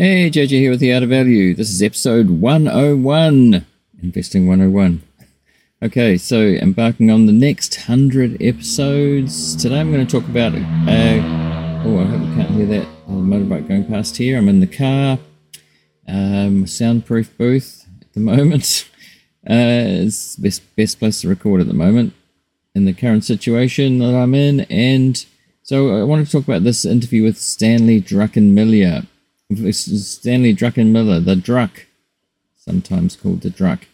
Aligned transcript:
Hey, 0.00 0.30
JJ 0.30 0.50
here 0.50 0.70
with 0.70 0.78
the 0.78 0.94
Art 0.94 1.02
of 1.02 1.08
Value. 1.08 1.56
This 1.56 1.70
is 1.70 1.82
episode 1.82 2.30
101, 2.30 3.66
Investing 4.00 4.46
101. 4.46 5.02
Okay, 5.82 6.16
so 6.16 6.38
embarking 6.40 7.10
on 7.10 7.26
the 7.26 7.32
next 7.32 7.76
100 7.88 8.40
episodes. 8.40 9.56
Today 9.56 9.80
I'm 9.80 9.90
going 9.90 10.06
to 10.06 10.20
talk 10.20 10.28
about. 10.28 10.54
Uh, 10.54 11.82
oh, 11.84 11.98
I 11.98 12.04
hope 12.04 12.20
you 12.20 12.34
can't 12.36 12.50
hear 12.50 12.66
that 12.66 12.84
uh, 12.84 13.10
motorbike 13.10 13.66
going 13.66 13.86
past 13.86 14.16
here. 14.16 14.38
I'm 14.38 14.48
in 14.48 14.60
the 14.60 14.68
car, 14.68 15.18
um, 16.06 16.68
soundproof 16.68 17.36
booth 17.36 17.84
at 18.00 18.12
the 18.12 18.20
moment. 18.20 18.88
Uh, 19.50 20.06
it's 20.06 20.36
the 20.36 20.42
best, 20.42 20.76
best 20.76 21.00
place 21.00 21.22
to 21.22 21.28
record 21.28 21.60
at 21.60 21.66
the 21.66 21.74
moment 21.74 22.14
in 22.72 22.84
the 22.84 22.94
current 22.94 23.24
situation 23.24 23.98
that 23.98 24.14
I'm 24.14 24.36
in. 24.36 24.60
And 24.70 25.26
so 25.64 26.00
I 26.00 26.04
want 26.04 26.24
to 26.24 26.30
talk 26.30 26.46
about 26.46 26.62
this 26.62 26.84
interview 26.84 27.24
with 27.24 27.36
Stanley 27.36 28.00
Druckenmiller. 28.00 29.08
Stanley 29.50 30.54
Druckenmiller, 30.54 31.24
the 31.24 31.34
Druck, 31.34 31.84
sometimes 32.54 33.16
called 33.16 33.40
the 33.40 33.48
Druck. 33.48 33.84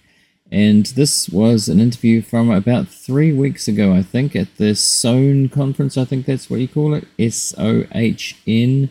And 0.51 0.87
this 0.87 1.29
was 1.29 1.69
an 1.69 1.81
interview 1.81 2.23
from 2.23 2.51
about 2.51 2.89
three 2.89 3.33
weeks 3.33 3.69
ago, 3.69 3.93
I 3.93 4.03
think, 4.03 4.35
at 4.35 4.57
the 4.57 4.75
Sohn 4.75 5.49
conference. 5.49 5.97
I 5.97 6.05
think 6.05 6.27
that's 6.27 6.51
what 6.51 6.61
you 6.61 6.69
call 6.69 6.95
it 6.95 7.07
S 7.19 7.55
O 7.57 7.85
H 7.93 8.37
N. 8.47 8.91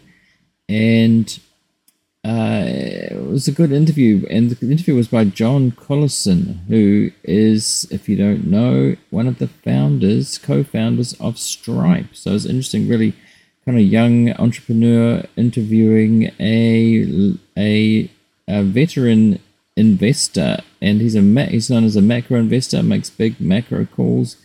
And 0.69 1.39
uh, 2.25 2.63
it 2.65 3.25
was 3.25 3.47
a 3.47 3.51
good 3.51 3.71
interview. 3.71 4.25
And 4.29 4.49
the 4.49 4.71
interview 4.71 4.95
was 4.95 5.09
by 5.09 5.25
John 5.25 5.71
Collison, 5.71 6.65
who 6.67 7.11
is, 7.23 7.85
if 7.91 8.07
you 8.07 8.15
don't 8.15 8.47
know, 8.47 8.95
one 9.09 9.27
of 9.27 9.39
the 9.39 9.47
founders, 9.47 10.37
co 10.37 10.63
founders 10.63 11.13
of 11.19 11.37
Stripe. 11.37 12.15
So 12.15 12.33
it's 12.33 12.45
interesting, 12.45 12.87
really 12.87 13.13
kind 13.65 13.77
of 13.77 13.83
young 13.83 14.31
entrepreneur 14.33 15.23
interviewing 15.37 16.31
a 16.39 17.35
a, 17.57 18.09
a 18.47 18.63
veteran 18.63 19.39
investor, 19.75 20.59
and 20.81 21.01
he's 21.01 21.15
a 21.15 21.45
he's 21.45 21.69
known 21.69 21.83
as 21.83 21.95
a 21.95 22.01
macro 22.01 22.39
investor, 22.39 22.83
makes 22.83 23.09
big 23.09 23.39
macro 23.39 23.85
calls, 23.85 24.37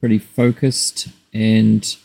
pretty 0.00 0.18
focused, 0.18 1.08
and 1.32 1.96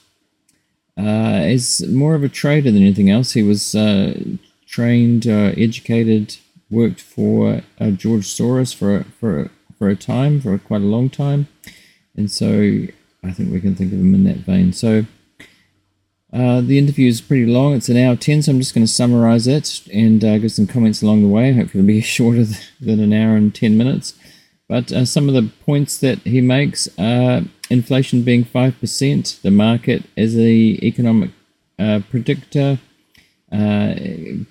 uh, 0.98 1.42
is 1.44 1.88
more 1.88 2.16
of 2.16 2.23
a 2.23 2.30
trader 2.30 2.72
than 2.72 2.81
anything 2.81 3.09
else. 3.09 3.33
He 3.33 3.44
was 3.44 3.73
uh, 3.73 4.20
trained, 4.67 5.28
uh, 5.28 5.54
educated, 5.58 6.38
worked 6.70 7.02
for 7.02 7.61
uh, 7.80 7.92
George 7.92 8.26
Soros 8.26 8.76
for 8.76 9.06
for 9.20 9.50
for 9.78 9.89
a 9.89 9.95
time, 9.95 10.39
for 10.42 10.58
quite 10.59 10.81
a 10.81 10.86
long 10.86 11.09
time, 11.09 11.48
and 12.16 12.30
so 12.30 12.86
I 13.23 13.31
think 13.31 13.52
we 13.52 13.59
can 13.59 13.76
think 13.76 13.92
of 13.92 14.00
him 14.00 14.14
in 14.14 14.23
that 14.26 14.38
vein. 14.38 14.72
So. 14.73 15.06
Uh, 16.32 16.62
the 16.62 16.78
interview 16.78 17.10
is 17.10 17.22
pretty 17.22 17.46
long. 17.46 17.74
It's 17.74 17.90
an 17.90 17.98
hour 17.98 18.16
10, 18.16 18.44
so 18.44 18.52
I'm 18.52 18.60
just 18.60 18.76
going 18.76 18.86
to 18.86 18.92
summarize 18.92 19.48
it 19.48 19.88
and 19.92 20.24
uh, 20.24 20.38
give 20.38 20.52
some 20.52 20.68
comments 20.68 21.02
along 21.02 21.24
the 21.24 21.28
way. 21.28 21.54
Hopefully, 21.54 21.84
it'll 21.84 21.88
be 21.88 22.02
shorter 22.18 22.46
than 22.80 23.00
an 23.00 23.14
hour 23.14 23.36
and 23.36 23.54
10 23.54 23.78
minutes. 23.78 24.14
But 24.68 24.92
uh, 24.92 25.06
some 25.06 25.28
of 25.28 25.34
the 25.34 25.50
points 25.66 25.98
that 25.98 26.20
he 26.20 26.42
makes 26.42 26.88
are 27.00 27.42
inflation 27.72 28.24
being 28.24 28.46
5%, 28.46 29.42
the 29.42 29.52
market 29.52 30.04
as 30.16 30.38
a 30.38 30.50
economic 30.84 31.32
uh, 31.80 32.02
predictor, 32.12 32.80
uh, 33.52 33.96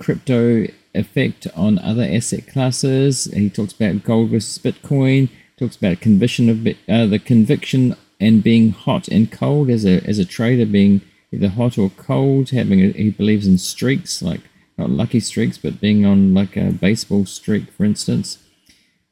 crypto 0.01 0.67
effect 0.95 1.47
on 1.55 1.79
other 1.79 2.03
asset 2.03 2.49
classes. 2.49 3.27
He 3.27 3.49
talks 3.49 3.73
about 3.73 4.03
gold 4.03 4.31
versus 4.31 4.59
Bitcoin, 4.59 5.29
talks 5.56 5.77
about 5.77 6.01
conviction 6.01 6.49
of 6.49 6.65
the 7.11 7.19
conviction 7.25 7.95
and 8.19 8.43
being 8.43 8.73
hot 8.73 9.06
and 9.06 9.31
cold 9.31 9.71
as 9.71 9.84
a, 9.84 10.05
as 10.05 10.19
a 10.19 10.25
trader 10.25 10.67
being 10.67 11.01
either 11.33 11.48
hot 11.48 11.79
or 11.79 11.91
cold. 11.91 12.51
Having 12.51 12.81
a, 12.81 12.93
he 12.93 13.11
believes 13.11 13.47
in 13.47 13.59
streaks, 13.59 14.23
like 14.23 14.43
not 14.77 14.91
lucky 14.91 15.21
streaks, 15.21 15.59
but 15.59 15.81
being 15.81 16.05
on 16.05 16.34
like 16.34 16.57
a 16.57 16.71
baseball 16.73 17.27
streak, 17.27 17.71
for 17.71 17.84
instance. 17.84 18.39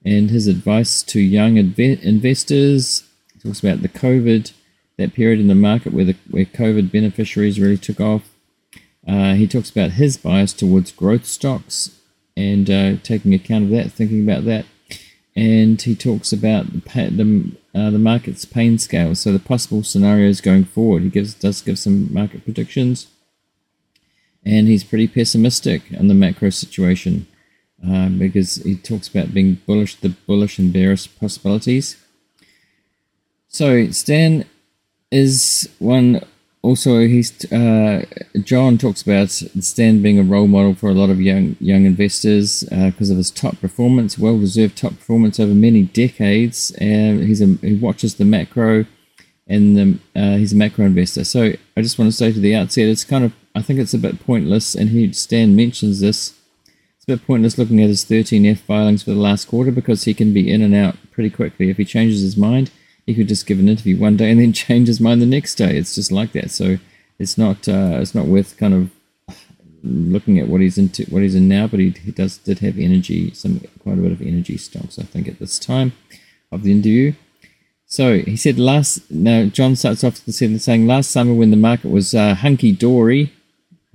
And 0.05 0.31
his 0.31 0.47
advice 0.47 1.03
to 1.05 1.21
young 1.21 1.55
inve- 1.57 2.03
investors 2.03 3.05
he 3.35 3.41
talks 3.41 3.61
about 3.61 3.83
the 3.83 3.89
COVID, 3.89 4.53
that 4.99 5.15
period 5.15 5.41
in 5.41 5.49
the 5.49 5.55
market 5.55 5.93
where 5.93 6.05
the 6.05 6.17
where 6.31 6.45
COVID 6.45 6.91
beneficiaries 6.91 7.61
really 7.61 7.77
took 7.77 8.01
off. 8.01 8.31
Uh, 9.07 9.35
he 9.35 9.47
talks 9.47 9.71
about 9.71 9.93
his 9.93 10.17
bias 10.17 10.53
towards 10.53 10.91
growth 10.93 11.27
stocks 11.27 12.01
and 12.37 12.69
uh, 12.71 12.97
taking 13.03 13.35
account 13.35 13.65
of 13.65 13.71
that, 13.71 13.93
thinking 13.93 14.23
about 14.23 14.45
that. 14.45 14.67
And 15.35 15.81
he 15.81 15.95
talks 15.95 16.33
about 16.33 16.73
the, 16.73 16.81
the 17.11 17.53
uh, 17.77 17.91
the 17.91 17.99
market's 17.99 18.47
pain 18.47 18.79
scale, 18.79 19.15
so 19.15 19.33
the 19.33 19.39
possible 19.39 19.83
scenarios 19.83 20.41
going 20.41 20.65
forward. 20.65 21.03
He 21.03 21.11
gives 21.11 21.35
does 21.35 21.61
give 21.61 21.79
some 21.79 22.13
market 22.13 22.43
predictions, 22.45 23.09
and 24.45 24.67
he's 24.67 24.83
pretty 24.83 25.07
pessimistic 25.07 25.83
on 25.99 26.09
the 26.09 26.15
macro 26.15 26.51
situation 26.51 27.27
uh, 27.87 28.09
because 28.09 28.57
he 28.57 28.77
talks 28.77 29.09
about 29.09 29.35
being 29.35 29.61
bullish, 29.67 29.97
the 29.97 30.09
bullish 30.09 30.59
and 30.59 30.73
bearish 30.73 31.15
possibilities. 31.21 31.97
So 33.49 33.91
Stan 33.91 34.47
is 35.11 35.69
one 35.79 36.23
also 36.67 36.99
he's 37.07 37.31
uh, 37.53 38.05
John 38.43 38.77
talks 38.77 39.03
about 39.03 39.31
Stan 39.31 40.03
being 40.03 40.19
a 40.19 40.25
role 40.25 40.49
model 40.49 40.75
for 40.75 40.91
a 40.91 40.95
lot 40.95 41.11
of 41.11 41.21
young 41.21 41.57
young 41.61 41.85
investors 41.85 42.65
because 42.65 43.11
uh, 43.11 43.15
of 43.15 43.19
his 43.19 43.31
top 43.31 43.61
performance, 43.61 44.19
well 44.19 44.39
deserved 44.39 44.77
top 44.77 44.95
performance 44.95 45.39
over 45.39 45.55
many 45.55 45.85
decades. 45.85 46.73
And 46.79 47.23
he's 47.23 47.41
a, 47.41 47.47
he 47.63 47.75
watches 47.75 48.17
the 48.17 48.25
macro, 48.25 48.85
and 49.47 49.77
the, 49.77 49.99
uh, 50.21 50.37
he's 50.39 50.53
a 50.53 50.57
macro 50.57 50.87
investor. 50.87 51.25
So 51.25 51.53
I 51.77 51.83
just 51.83 51.99
want 51.99 52.11
to 52.11 52.17
say 52.17 52.33
to 52.33 52.41
the 52.41 52.57
outset, 52.57 52.89
it's 52.89 53.05
kind 53.05 53.25
of 53.25 53.33
I 53.55 53.63
think 53.63 53.79
it's 53.79 53.95
a 53.95 53.99
bit 53.99 54.25
pointless, 54.27 54.75
and 54.75 54.91
he 54.91 55.13
Stan 55.13 55.55
mentions 55.55 56.01
this. 56.01 56.35
It's 56.97 57.05
a 57.05 57.17
bit 57.17 57.27
pointless 57.27 57.59
looking 57.59 57.81
at 57.81 57.89
his 57.89 58.05
13F 58.05 58.59
filings 58.59 59.05
for 59.05 59.13
the 59.13 59.21
last 59.29 59.47
quarter 59.47 59.71
because 59.71 60.05
he 60.05 60.15
can 60.15 60.35
be 60.35 60.51
in 60.51 60.63
and 60.63 60.75
out 60.75 60.97
pretty 61.13 61.31
quickly 61.31 61.71
if 61.71 61.77
he 61.77 61.85
changes 61.85 62.23
his 62.23 62.37
mind 62.37 62.73
he 63.07 63.15
could 63.15 63.29
just 63.29 63.47
give 63.47 63.59
an 63.59 63.69
interview 63.69 63.97
one 63.99 64.17
day 64.17 64.31
and 64.31 64.41
then 64.41 64.53
change 64.65 64.89
his 64.89 65.01
mind 65.01 65.23
the 65.23 65.27
next 65.27 65.55
day. 65.55 65.77
It's 65.77 65.95
just 65.95 66.13
like 66.13 66.33
that. 66.33 66.51
So 66.51 66.79
it's 67.19 67.39
not 67.39 67.69
uh, 67.69 67.99
it's 68.01 68.15
not 68.15 68.27
worth 68.27 68.57
kind 68.57 68.75
of 68.75 68.91
looking 69.83 70.39
at 70.39 70.49
what 70.49 70.61
he's 70.61 70.77
into 70.77 71.05
what 71.05 71.23
he's 71.23 71.35
in 71.35 71.49
now. 71.49 71.67
But 71.67 71.81
he, 71.81 71.91
he 71.91 72.11
does 72.11 72.39
did 72.39 72.59
have 72.59 72.79
energy, 72.79 73.33
some 73.33 73.61
quite 73.83 73.99
a 73.99 74.03
bit 74.03 74.13
of 74.13 74.21
energy 74.21 74.59
stocks, 74.59 74.99
I 74.99 75.05
think, 75.05 75.29
at 75.29 75.39
this 75.39 75.59
time 75.59 75.93
of 76.53 76.63
the 76.63 76.73
interview. 76.73 77.15
So 77.87 78.19
he 78.19 78.37
said 78.37 78.59
last. 78.59 79.11
Now 79.11 79.47
John 79.47 79.77
starts 79.77 80.03
off 80.03 80.25
the 80.25 80.33
sentence 80.33 80.65
saying 80.65 80.87
last 80.87 81.11
summer 81.11 81.33
when 81.33 81.51
the 81.51 81.57
market 81.57 81.91
was 81.91 82.15
uh, 82.15 82.35
hunky 82.35 82.73
dory. 82.73 83.33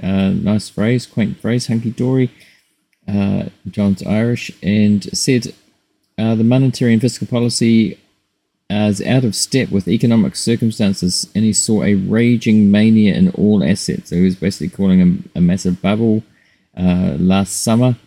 Uh, 0.02 0.30
nice 0.30 0.70
phrase, 0.70 1.06
quaint 1.06 1.40
phrase, 1.40 1.68
hunky 1.68 1.92
dory. 1.92 2.32
Uh, 3.08 3.50
John's 3.70 4.04
Irish 4.04 4.52
and 4.64 5.04
said 5.16 5.54
uh, 6.18 6.36
the 6.36 6.44
monetary 6.44 6.94
and 6.94 7.02
fiscal 7.02 7.28
policy 7.28 8.00
as 8.72 9.02
out 9.02 9.26
of 9.26 9.36
step 9.36 9.70
with 9.70 9.88
economic 9.90 10.36
circumstances, 10.36 11.30
and 11.36 11.44
he 11.44 11.52
saw 11.52 11.84
a 11.84 11.96
raging 11.96 12.72
mania 12.72 13.14
in 13.14 13.30
all 13.32 13.64
assets. 13.64 14.10
So 14.10 14.16
he 14.16 14.24
was 14.24 14.38
basically 14.38 14.70
calling 14.70 15.02
a, 15.36 15.38
a 15.40 15.42
massive 15.42 15.82
bubble 15.82 16.24
uh, 16.78 17.18
last 17.20 17.62
summer, 17.62 17.98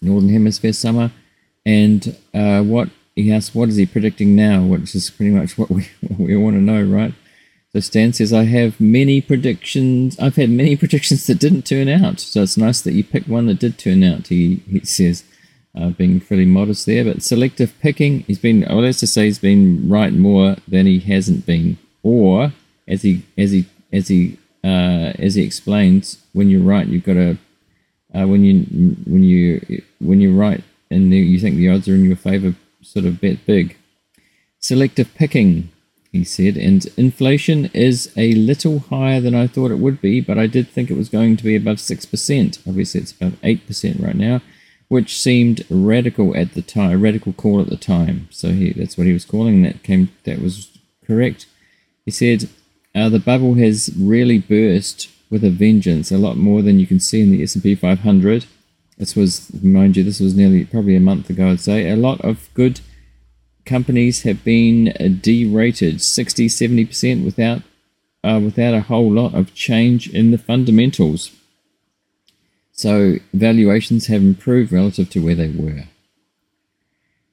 Northern 0.00 0.30
Hemisphere 0.30 0.72
summer. 0.72 1.12
And 1.64 2.16
uh, 2.34 2.62
what 2.62 2.88
he 3.14 3.32
asked, 3.32 3.54
what 3.54 3.68
is 3.68 3.76
he 3.76 3.86
predicting 3.86 4.34
now? 4.34 4.64
Which 4.64 4.96
is 4.96 5.10
pretty 5.10 5.30
much 5.30 5.56
what 5.56 5.70
we, 5.70 5.88
what 6.00 6.18
we 6.18 6.36
want 6.36 6.56
to 6.56 6.60
know, 6.60 6.82
right? 6.82 7.14
So 7.72 7.78
Stan 7.78 8.12
says, 8.12 8.32
I 8.32 8.44
have 8.44 8.80
many 8.80 9.20
predictions. 9.20 10.18
I've 10.18 10.36
had 10.36 10.50
many 10.50 10.76
predictions 10.82 11.24
that 11.28 11.38
didn't 11.38 11.62
turn 11.62 11.88
out. 11.88 12.18
So 12.18 12.42
it's 12.42 12.56
nice 12.56 12.80
that 12.80 12.94
you 12.94 13.04
picked 13.04 13.28
one 13.28 13.46
that 13.46 13.60
did 13.60 13.78
turn 13.78 14.02
out, 14.02 14.26
he, 14.26 14.56
he 14.68 14.80
says 14.80 15.22
uh, 15.74 15.90
being 15.90 16.20
fairly 16.20 16.44
modest 16.44 16.86
there. 16.86 17.04
But 17.04 17.22
selective 17.22 17.78
picking, 17.80 18.20
he's 18.20 18.38
been, 18.38 18.66
well, 18.68 18.80
let's 18.82 19.00
just 19.00 19.14
say 19.14 19.24
he's 19.24 19.38
been 19.38 19.88
right 19.88 20.12
more 20.12 20.56
than 20.68 20.86
he 20.86 21.00
hasn't 21.00 21.46
been. 21.46 21.78
Or, 22.02 22.52
as 22.88 23.02
he 23.02 23.22
as 23.38 23.52
he 23.52 23.66
as 23.92 24.08
he 24.08 24.38
uh, 24.64 25.12
as 25.18 25.34
he 25.36 25.42
explains, 25.42 26.18
when 26.32 26.50
you're 26.50 26.62
right, 26.62 26.86
you've 26.86 27.04
got 27.04 27.14
to 27.14 27.38
uh, 28.14 28.26
when 28.26 28.44
you 28.44 28.64
when 29.06 29.22
you 29.22 29.82
when 30.00 30.20
you're 30.20 30.32
right 30.32 30.62
and 30.90 31.12
you 31.12 31.38
think 31.38 31.56
the 31.56 31.68
odds 31.68 31.88
are 31.88 31.94
in 31.94 32.04
your 32.04 32.16
favor, 32.16 32.54
sort 32.82 33.06
of 33.06 33.20
bet 33.20 33.46
big. 33.46 33.76
Selective 34.58 35.12
picking, 35.14 35.70
he 36.12 36.22
said, 36.22 36.56
and 36.56 36.86
inflation 36.96 37.70
is 37.72 38.12
a 38.16 38.34
little 38.34 38.80
higher 38.80 39.20
than 39.20 39.34
I 39.34 39.46
thought 39.46 39.70
it 39.70 39.78
would 39.78 40.00
be, 40.00 40.20
but 40.20 40.38
I 40.38 40.46
did 40.46 40.68
think 40.68 40.90
it 40.90 40.96
was 40.96 41.08
going 41.08 41.36
to 41.36 41.44
be 41.44 41.56
above 41.56 41.80
six 41.80 42.04
percent. 42.04 42.58
Obviously, 42.66 43.00
it's 43.00 43.12
about 43.12 43.32
eight 43.42 43.66
percent 43.66 44.00
right 44.00 44.16
now 44.16 44.42
which 44.92 45.18
seemed 45.18 45.64
radical 45.70 46.36
at 46.36 46.52
the 46.52 46.60
time, 46.60 47.00
radical 47.00 47.32
call 47.32 47.62
at 47.62 47.70
the 47.70 47.78
time. 47.78 48.28
So 48.30 48.50
he, 48.50 48.74
that's 48.74 48.98
what 48.98 49.06
he 49.06 49.14
was 49.14 49.24
calling. 49.24 49.62
That 49.62 49.82
came, 49.82 50.10
that 50.24 50.42
was 50.42 50.68
correct. 51.06 51.46
He 52.04 52.10
said, 52.10 52.50
uh, 52.94 53.08
"The 53.08 53.18
bubble 53.18 53.54
has 53.54 53.90
really 53.96 54.36
burst 54.36 55.08
with 55.30 55.44
a 55.44 55.50
vengeance, 55.50 56.12
a 56.12 56.18
lot 56.18 56.36
more 56.36 56.60
than 56.60 56.78
you 56.78 56.86
can 56.86 57.00
see 57.00 57.22
in 57.22 57.30
the 57.30 57.42
S&P 57.42 57.74
500." 57.74 58.44
This 58.98 59.16
was, 59.16 59.50
mind 59.62 59.96
you, 59.96 60.04
this 60.04 60.20
was 60.20 60.36
nearly 60.36 60.66
probably 60.66 60.96
a 60.96 61.00
month 61.00 61.30
ago. 61.30 61.48
I'd 61.48 61.60
say 61.60 61.88
a 61.88 61.96
lot 61.96 62.20
of 62.20 62.50
good 62.52 62.82
companies 63.64 64.24
have 64.24 64.44
been 64.44 64.92
derated 65.22 66.02
60, 66.02 66.50
70 66.50 66.84
percent 66.84 67.24
without 67.24 67.62
uh, 68.22 68.40
without 68.44 68.74
a 68.74 68.82
whole 68.82 69.10
lot 69.10 69.32
of 69.34 69.54
change 69.54 70.10
in 70.10 70.32
the 70.32 70.38
fundamentals. 70.50 71.30
So 72.82 73.18
valuations 73.32 74.08
have 74.08 74.22
improved 74.22 74.72
relative 74.72 75.08
to 75.10 75.24
where 75.24 75.36
they 75.36 75.50
were. 75.50 75.84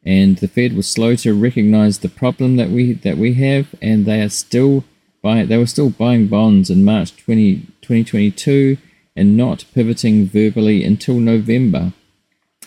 And 0.05 0.37
the 0.37 0.47
Fed 0.47 0.75
was 0.75 0.87
slow 0.87 1.15
to 1.15 1.33
recognize 1.33 1.97
the 1.97 2.07
problem 2.07 2.55
that 2.57 2.69
we 2.69 2.93
that 2.93 3.17
we 3.17 3.33
have, 3.33 3.73
and 3.81 4.05
they 4.05 4.21
are 4.21 4.29
still 4.29 4.83
buy, 5.23 5.45
they 5.45 5.57
were 5.57 5.65
still 5.65 5.89
buying 5.89 6.27
bonds 6.27 6.69
in 6.69 6.85
March 6.85 7.17
20, 7.17 7.61
2022 7.81 8.77
and 9.15 9.35
not 9.35 9.65
pivoting 9.73 10.27
verbally 10.27 10.83
until 10.83 11.15
November. 11.15 11.93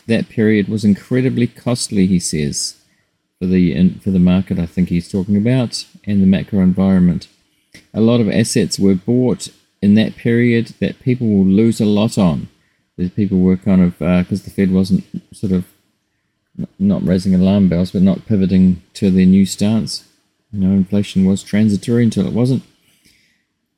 That 0.09 0.29
period 0.29 0.67
was 0.67 0.85
incredibly 0.85 1.47
costly, 1.47 2.09
he 2.09 2.19
says, 2.19 2.83
for 3.39 3.47
the 3.47 3.91
for 4.01 4.11
the 4.11 4.19
market. 4.19 4.59
I 4.59 4.67
think 4.67 4.89
he's 4.89 5.09
talking 5.09 5.37
about 5.37 5.87
and 6.03 6.21
the 6.21 6.27
macro 6.27 6.59
environment. 6.59 7.29
A 7.95 8.01
lot 8.01 8.21
of 8.21 8.29
assets 8.29 8.77
were 8.77 8.97
bought 8.97 9.51
in 9.81 9.95
that 9.95 10.17
period 10.17 10.75
that 10.81 10.99
people 10.99 11.29
will 11.29 11.47
lose 11.47 11.81
a 11.81 11.87
lot 11.87 12.19
on. 12.19 12.49
The 12.97 13.09
people 13.09 13.41
were 13.41 13.57
kind 13.57 13.83
of 13.83 13.99
because 13.99 14.43
uh, 14.43 14.45
the 14.45 14.51
Fed 14.51 14.71
wasn't 14.71 15.05
sort 15.35 15.53
of 15.53 15.65
not 16.79 17.05
raising 17.05 17.35
alarm 17.35 17.69
bells, 17.69 17.93
but 17.93 18.03
not 18.03 18.27
pivoting 18.27 18.83
to 18.95 19.11
their 19.11 19.27
new 19.27 19.47
stance. 19.47 20.07
You 20.53 20.61
know, 20.61 20.75
inflation 20.75 21.25
was 21.25 21.43
transitory 21.43 22.05
until 22.05 22.27
it 22.27 22.35
wasn't. 22.35 22.63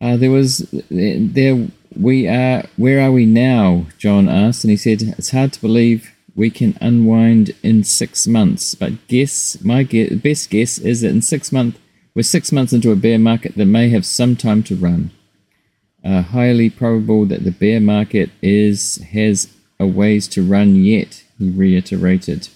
Uh, 0.00 0.16
there 0.16 0.30
was 0.30 0.68
there 0.90 1.68
we 1.96 2.26
are. 2.26 2.64
Where 2.76 3.00
are 3.00 3.12
we 3.12 3.26
now? 3.26 3.86
John 3.98 4.28
asked, 4.28 4.64
and 4.64 4.70
he 4.70 4.76
said 4.76 5.02
it's 5.02 5.30
hard 5.30 5.52
to 5.52 5.60
believe 5.60 6.12
we 6.34 6.50
can 6.50 6.76
unwind 6.80 7.54
in 7.62 7.84
six 7.84 8.26
months. 8.26 8.74
But 8.74 9.06
guess 9.06 9.62
my 9.62 9.84
guess, 9.84 10.10
best 10.14 10.50
guess 10.50 10.78
is 10.78 11.02
that 11.02 11.10
in 11.10 11.22
six 11.22 11.52
months 11.52 11.78
we're 12.14 12.22
six 12.22 12.52
months 12.52 12.72
into 12.72 12.92
a 12.92 12.96
bear 12.96 13.18
market 13.18 13.56
that 13.56 13.66
may 13.66 13.88
have 13.88 14.06
some 14.06 14.36
time 14.36 14.62
to 14.64 14.76
run. 14.76 15.10
Highly 16.04 16.70
probable 16.70 17.24
that 17.26 17.44
the 17.44 17.50
bear 17.50 17.80
market 17.80 18.30
is 18.42 18.98
has 19.12 19.52
a 19.80 19.86
ways 19.86 20.28
to 20.28 20.42
run 20.42 20.76
yet. 20.76 21.24
He 21.38 21.50
reiterated. 21.50 22.48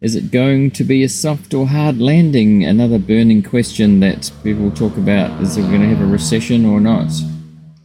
Is 0.00 0.14
it 0.14 0.30
going 0.30 0.70
to 0.72 0.84
be 0.84 1.02
a 1.02 1.08
soft 1.08 1.54
or 1.54 1.68
hard 1.68 1.98
landing? 1.98 2.64
Another 2.64 2.98
burning 2.98 3.42
question 3.42 4.00
that 4.00 4.30
people 4.42 4.70
talk 4.70 4.96
about. 4.96 5.40
Is 5.40 5.56
it 5.56 5.62
going 5.62 5.80
to 5.80 5.88
have 5.88 6.02
a 6.02 6.06
recession 6.06 6.66
or 6.66 6.80
not? 6.80 7.10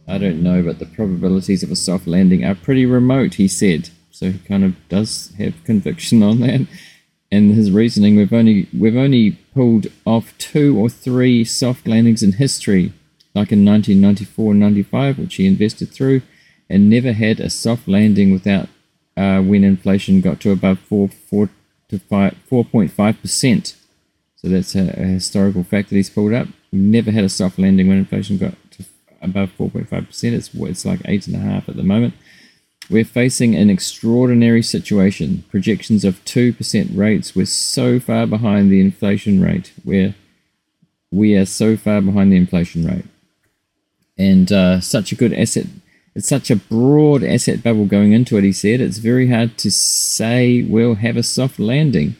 I 0.06 0.18
don't 0.18 0.42
know, 0.42 0.62
but 0.62 0.80
the 0.80 0.86
probabilities 0.86 1.62
of 1.62 1.70
a 1.70 1.76
soft 1.76 2.06
landing 2.06 2.44
are 2.44 2.54
pretty 2.54 2.84
remote, 2.84 3.34
he 3.34 3.48
said. 3.48 3.90
So 4.10 4.32
he 4.32 4.38
kind 4.40 4.64
of 4.64 4.74
does 4.88 5.32
have 5.38 5.64
conviction 5.64 6.22
on 6.22 6.40
that. 6.40 6.66
And 7.32 7.54
his 7.54 7.70
reasoning, 7.70 8.16
we've 8.16 8.32
only 8.32 8.68
we've 8.76 8.96
only 8.96 9.38
pulled 9.54 9.86
off 10.04 10.36
two 10.36 10.76
or 10.76 10.88
three 10.88 11.44
soft 11.44 11.86
landings 11.86 12.22
in 12.22 12.32
history, 12.32 12.92
like 13.34 13.52
in 13.52 13.64
1994 13.64 14.52
and 14.52 14.60
95, 14.60 15.18
which 15.18 15.34
he 15.36 15.46
invested 15.46 15.90
through, 15.90 16.22
and 16.68 16.90
never 16.90 17.12
had 17.12 17.40
a 17.40 17.50
soft 17.50 17.88
landing 17.88 18.32
without 18.32 18.68
uh, 19.16 19.40
when 19.40 19.64
inflation 19.64 20.20
got 20.20 20.40
to 20.40 20.50
above 20.50 20.78
four 20.78 21.08
four 21.08 21.48
to 21.90 21.98
4.5%. 21.98 23.76
So 24.36 24.48
that's 24.48 24.74
a, 24.74 24.88
a, 24.98 25.04
historical 25.04 25.64
fact 25.64 25.90
that 25.90 25.96
he's 25.96 26.08
pulled 26.08 26.32
up. 26.32 26.48
We 26.72 26.78
never 26.78 27.10
had 27.10 27.24
a 27.24 27.28
soft 27.28 27.58
landing 27.58 27.88
when 27.88 27.98
inflation 27.98 28.38
got 28.38 28.54
to 28.72 28.84
above 29.20 29.50
4.5%. 29.58 30.32
It's, 30.32 30.54
it's 30.54 30.84
like 30.84 31.00
8.5 31.00 31.68
at 31.68 31.76
the 31.76 31.82
moment. 31.82 32.14
We're 32.88 33.04
facing 33.04 33.54
an 33.54 33.70
extraordinary 33.70 34.62
situation. 34.62 35.44
Projections 35.50 36.04
of 36.04 36.24
2% 36.24 36.96
rates. 36.96 37.36
We're 37.36 37.46
so 37.46 38.00
far 38.00 38.26
behind 38.26 38.70
the 38.70 38.80
inflation 38.80 39.42
rate. 39.42 39.72
We're, 39.84 40.14
we 41.10 41.36
are 41.36 41.46
so 41.46 41.76
far 41.76 42.00
behind 42.00 42.32
the 42.32 42.36
inflation 42.36 42.86
rate. 42.86 43.04
And 44.20 44.52
uh, 44.52 44.80
such 44.80 45.12
a 45.12 45.14
good 45.14 45.32
asset 45.32 45.66
it's 46.14 46.28
such 46.28 46.50
a 46.50 46.56
broad 46.56 47.22
asset 47.22 47.62
bubble 47.62 47.86
going 47.86 48.12
into 48.12 48.36
it, 48.36 48.44
he 48.44 48.52
said. 48.52 48.80
It's 48.80 48.98
very 48.98 49.28
hard 49.28 49.56
to 49.58 49.70
say 49.70 50.62
we'll 50.62 50.96
have 50.96 51.16
a 51.16 51.22
soft 51.22 51.58
landing. 51.58 52.16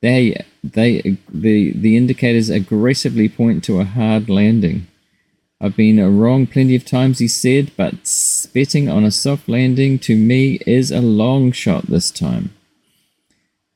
They, 0.00 0.42
they, 0.64 1.18
the, 1.28 1.72
the 1.72 1.96
indicators 1.96 2.48
aggressively 2.48 3.28
point 3.28 3.62
to 3.64 3.80
a 3.80 3.84
hard 3.84 4.30
landing. 4.30 4.86
I've 5.60 5.76
been 5.76 6.18
wrong 6.18 6.46
plenty 6.46 6.74
of 6.74 6.86
times, 6.86 7.18
he 7.18 7.28
said, 7.28 7.70
but 7.76 7.92
betting 8.54 8.88
on 8.88 9.04
a 9.04 9.10
soft 9.10 9.46
landing 9.46 9.98
to 10.00 10.16
me 10.16 10.58
is 10.66 10.90
a 10.90 11.02
long 11.02 11.52
shot 11.52 11.86
this 11.86 12.10
time. 12.10 12.54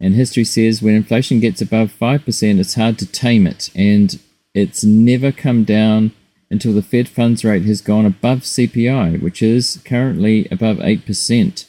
And 0.00 0.14
history 0.14 0.44
says 0.44 0.80
when 0.80 0.94
inflation 0.94 1.40
gets 1.40 1.60
above 1.60 1.92
5%, 1.92 2.58
it's 2.58 2.74
hard 2.74 2.98
to 2.98 3.06
tame 3.06 3.46
it, 3.46 3.70
and 3.74 4.18
it's 4.54 4.82
never 4.82 5.30
come 5.30 5.64
down 5.64 6.12
until 6.50 6.72
the 6.72 6.82
Fed 6.82 7.08
funds 7.08 7.44
rate 7.44 7.64
has 7.64 7.80
gone 7.80 8.06
above 8.06 8.40
CPI, 8.40 9.20
which 9.22 9.42
is 9.42 9.80
currently 9.84 10.46
above 10.50 10.78
8%. 10.78 11.66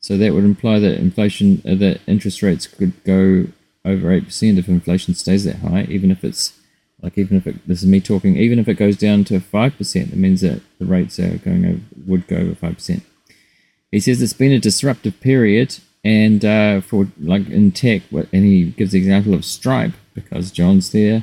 So 0.00 0.16
that 0.16 0.32
would 0.32 0.44
imply 0.44 0.78
that 0.78 0.98
inflation, 0.98 1.62
uh, 1.66 1.74
that 1.76 2.00
interest 2.06 2.42
rates 2.42 2.66
could 2.66 3.02
go 3.04 3.46
over 3.84 4.08
8% 4.08 4.58
if 4.58 4.68
inflation 4.68 5.14
stays 5.14 5.44
that 5.44 5.56
high, 5.56 5.84
even 5.84 6.10
if 6.10 6.24
it's 6.24 6.58
like 7.00 7.16
even 7.16 7.36
if 7.36 7.46
it, 7.46 7.66
this 7.66 7.82
is 7.82 7.88
me 7.88 8.00
talking, 8.00 8.36
even 8.36 8.58
if 8.58 8.68
it 8.68 8.74
goes 8.74 8.96
down 8.96 9.24
to 9.24 9.38
5%, 9.38 9.96
it 9.96 10.16
means 10.16 10.40
that 10.40 10.60
the 10.78 10.86
rates 10.86 11.18
are 11.18 11.38
going 11.38 11.64
over, 11.64 11.80
would 12.06 12.26
go 12.26 12.36
over 12.36 12.54
5%. 12.54 13.02
He 13.92 14.00
says 14.00 14.20
it's 14.20 14.32
been 14.32 14.52
a 14.52 14.58
disruptive 14.58 15.20
period 15.20 15.78
and 16.04 16.44
uh, 16.44 16.80
for 16.80 17.08
like 17.20 17.48
in 17.48 17.72
tech, 17.72 18.02
and 18.10 18.44
he 18.44 18.66
gives 18.70 18.92
the 18.92 18.98
example 18.98 19.34
of 19.34 19.44
Stripe 19.44 19.92
because 20.14 20.50
John's 20.50 20.90
there, 20.90 21.22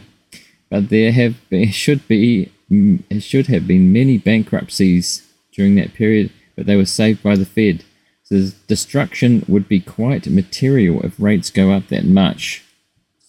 but 0.69 0.89
there 0.89 1.12
have 1.12 1.36
been, 1.50 1.69
should 1.71 2.07
be 2.07 2.51
it 2.69 3.21
should 3.21 3.47
have 3.47 3.67
been 3.67 3.94
many 3.94 4.17
bankruptcies 4.17 5.27
during 5.51 5.75
that 5.75 5.94
period, 5.94 6.31
but 6.56 6.65
they 6.65 6.75
were 6.75 6.85
saved 6.85 7.23
by 7.23 7.35
the 7.35 7.45
Fed. 7.45 7.83
So 8.23 8.35
the 8.35 8.56
destruction 8.67 9.45
would 9.47 9.67
be 9.67 9.79
quite 9.79 10.27
material 10.27 11.01
if 11.03 11.19
rates 11.19 11.50
go 11.50 11.71
up 11.71 11.88
that 11.88 12.06
much. 12.06 12.63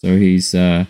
So 0.01 0.17
he's 0.17 0.55
uh, 0.55 0.85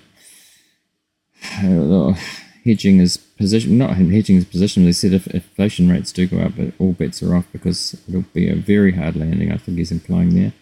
hedging 1.39 2.99
his 2.99 3.17
position, 3.17 3.77
not 3.77 3.95
hedging 3.95 4.35
his 4.35 4.45
position. 4.45 4.85
They 4.85 4.91
said 4.91 5.13
if 5.13 5.27
inflation 5.27 5.89
rates 5.89 6.11
do 6.11 6.27
go 6.27 6.39
up, 6.39 6.53
but 6.55 6.73
all 6.79 6.93
bets 6.93 7.21
are 7.21 7.35
off 7.35 7.45
because 7.51 8.01
it'll 8.07 8.21
be 8.33 8.49
a 8.49 8.55
very 8.55 8.93
hard 8.93 9.15
landing. 9.15 9.51
I 9.51 9.57
think 9.57 9.77
he's 9.77 9.91
implying 9.91 10.35
there. 10.35 10.53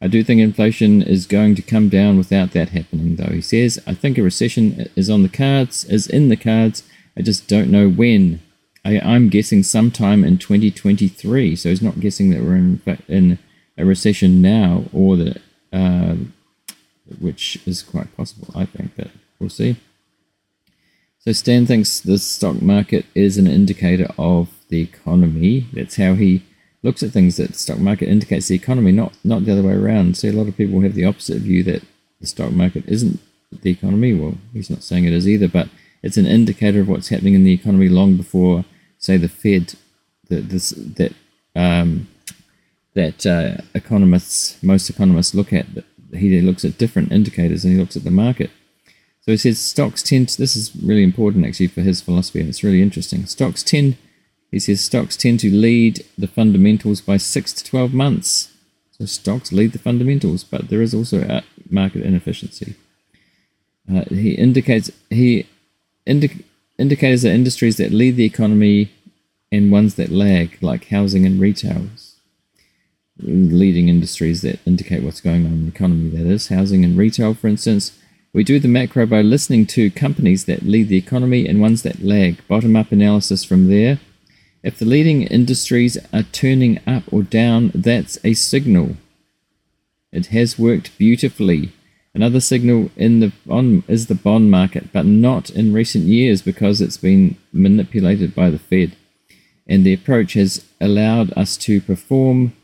I 0.00 0.06
do 0.06 0.22
think 0.22 0.40
inflation 0.40 1.02
is 1.02 1.26
going 1.26 1.56
to 1.56 1.62
come 1.62 1.88
down 1.88 2.18
without 2.18 2.52
that 2.52 2.68
happening, 2.68 3.16
though. 3.16 3.32
He 3.32 3.40
says, 3.40 3.80
I 3.86 3.94
think 3.94 4.16
a 4.16 4.22
recession 4.22 4.88
is 4.94 5.10
on 5.10 5.24
the 5.24 5.28
cards, 5.28 5.84
is 5.84 6.06
in 6.06 6.28
the 6.28 6.36
cards, 6.36 6.84
I 7.18 7.22
just 7.22 7.48
don't 7.48 7.70
know 7.70 7.88
when. 7.88 8.40
I, 8.84 8.92
am 8.94 9.28
guessing 9.28 9.64
sometime 9.64 10.24
in 10.24 10.38
2023. 10.38 11.56
So 11.56 11.68
he's 11.68 11.82
not 11.82 12.00
guessing 12.00 12.30
that 12.30 12.42
we're 12.42 12.54
in 12.54 12.80
in 13.08 13.38
a 13.76 13.84
recession 13.84 14.40
now, 14.40 14.84
or 14.92 15.16
that 15.16 15.42
uh, 15.72 16.14
which 17.20 17.60
is 17.66 17.82
quite 17.82 18.16
possible. 18.16 18.48
I 18.54 18.64
think 18.64 18.94
that 18.94 19.10
we'll 19.38 19.50
see. 19.50 19.76
So 21.18 21.32
Stan 21.32 21.66
thinks 21.66 22.00
the 22.00 22.18
stock 22.18 22.62
market 22.62 23.04
is 23.14 23.36
an 23.36 23.48
indicator 23.48 24.08
of 24.16 24.48
the 24.68 24.80
economy. 24.80 25.66
That's 25.72 25.96
how 25.96 26.14
he 26.14 26.44
looks 26.84 27.02
at 27.02 27.10
things. 27.10 27.36
That 27.36 27.56
stock 27.56 27.78
market 27.78 28.08
indicates 28.08 28.46
the 28.46 28.54
economy, 28.54 28.92
not 28.92 29.12
not 29.24 29.44
the 29.44 29.52
other 29.52 29.64
way 29.64 29.74
around. 29.74 30.16
See, 30.16 30.28
a 30.28 30.32
lot 30.32 30.48
of 30.48 30.56
people 30.56 30.80
have 30.82 30.94
the 30.94 31.04
opposite 31.04 31.42
view 31.42 31.64
that 31.64 31.82
the 32.20 32.28
stock 32.28 32.52
market 32.52 32.84
isn't 32.86 33.18
the 33.50 33.70
economy. 33.70 34.14
Well, 34.14 34.34
he's 34.52 34.70
not 34.70 34.84
saying 34.84 35.04
it 35.04 35.12
is 35.12 35.28
either, 35.28 35.48
but 35.48 35.68
it's 36.02 36.16
an 36.16 36.26
indicator 36.26 36.80
of 36.80 36.88
what's 36.88 37.08
happening 37.08 37.34
in 37.34 37.44
the 37.44 37.52
economy 37.52 37.88
long 37.88 38.16
before, 38.16 38.64
say, 38.98 39.16
the 39.16 39.28
Fed, 39.28 39.74
the, 40.28 40.40
this, 40.40 40.70
that 40.70 41.12
um, 41.54 42.08
that 42.94 43.26
uh, 43.26 43.62
economists, 43.74 44.62
most 44.62 44.90
economists 44.90 45.34
look 45.34 45.52
at. 45.52 45.66
He 46.14 46.40
looks 46.40 46.64
at 46.64 46.78
different 46.78 47.12
indicators 47.12 47.64
and 47.64 47.74
he 47.74 47.80
looks 47.80 47.96
at 47.96 48.04
the 48.04 48.10
market. 48.10 48.50
So 49.20 49.32
he 49.32 49.36
says 49.36 49.58
stocks 49.58 50.02
tend. 50.02 50.30
To, 50.30 50.38
this 50.38 50.56
is 50.56 50.74
really 50.82 51.02
important 51.02 51.44
actually 51.44 51.66
for 51.66 51.82
his 51.82 52.00
philosophy, 52.00 52.40
and 52.40 52.48
it's 52.48 52.64
really 52.64 52.82
interesting. 52.82 53.26
Stocks 53.26 53.62
tend. 53.62 53.96
He 54.50 54.58
says 54.58 54.82
stocks 54.82 55.16
tend 55.16 55.40
to 55.40 55.50
lead 55.50 56.04
the 56.16 56.26
fundamentals 56.26 57.02
by 57.02 57.18
six 57.18 57.52
to 57.52 57.64
twelve 57.64 57.92
months. 57.92 58.50
So 58.92 59.04
stocks 59.04 59.52
lead 59.52 59.72
the 59.72 59.78
fundamentals, 59.78 60.44
but 60.44 60.68
there 60.68 60.82
is 60.82 60.94
also 60.94 61.42
market 61.70 62.02
inefficiency. 62.02 62.74
Uh, 63.88 64.04
he 64.08 64.32
indicates 64.32 64.90
he 65.10 65.46
indi- 66.08 66.44
indicators 66.78 67.24
are 67.24 67.28
industries 67.28 67.76
that 67.76 67.92
lead 67.92 68.16
the 68.16 68.24
economy 68.24 68.90
and 69.52 69.70
ones 69.70 69.94
that 69.94 70.10
lag, 70.10 70.58
like 70.60 70.88
housing 70.88 71.24
and 71.24 71.40
retail. 71.40 71.86
Leading 73.20 73.88
industries 73.88 74.42
that 74.42 74.60
indicate 74.66 75.02
what's 75.02 75.20
going 75.20 75.44
on 75.46 75.52
in 75.52 75.62
the 75.64 75.72
economy, 75.72 76.08
that 76.10 76.26
is, 76.26 76.48
housing 76.48 76.84
and 76.84 76.96
retail, 76.96 77.34
for 77.34 77.48
instance. 77.48 77.92
We 78.32 78.44
do 78.44 78.58
the 78.58 78.68
macro 78.68 79.06
by 79.06 79.22
listening 79.22 79.66
to 79.66 79.90
companies 79.90 80.44
that 80.44 80.62
lead 80.62 80.88
the 80.88 80.98
economy 80.98 81.46
and 81.46 81.60
ones 81.60 81.82
that 81.82 82.04
lag. 82.04 82.46
Bottom 82.46 82.76
up 82.76 82.92
analysis 82.92 83.42
from 83.44 83.68
there. 83.68 83.98
If 84.62 84.78
the 84.78 84.84
leading 84.84 85.22
industries 85.22 85.96
are 86.12 86.24
turning 86.24 86.78
up 86.86 87.04
or 87.10 87.22
down, 87.22 87.72
that's 87.74 88.18
a 88.24 88.34
signal. 88.34 88.96
It 90.12 90.26
has 90.26 90.58
worked 90.58 90.96
beautifully 90.98 91.72
Another 92.18 92.40
signal 92.40 92.90
in 92.96 93.20
the 93.20 93.32
bond 93.46 93.84
is 93.86 94.08
the 94.08 94.14
bond 94.16 94.50
market, 94.50 94.92
but 94.92 95.06
not 95.06 95.50
in 95.50 95.72
recent 95.72 96.06
years 96.06 96.42
because 96.42 96.80
it's 96.80 96.96
been 96.96 97.36
manipulated 97.52 98.34
by 98.34 98.50
the 98.50 98.58
Fed. 98.58 98.96
and 99.68 99.86
the 99.86 99.92
approach 99.92 100.32
has 100.32 100.64
allowed 100.80 101.32
us 101.36 101.56
to 101.56 101.80
perform 101.80 102.54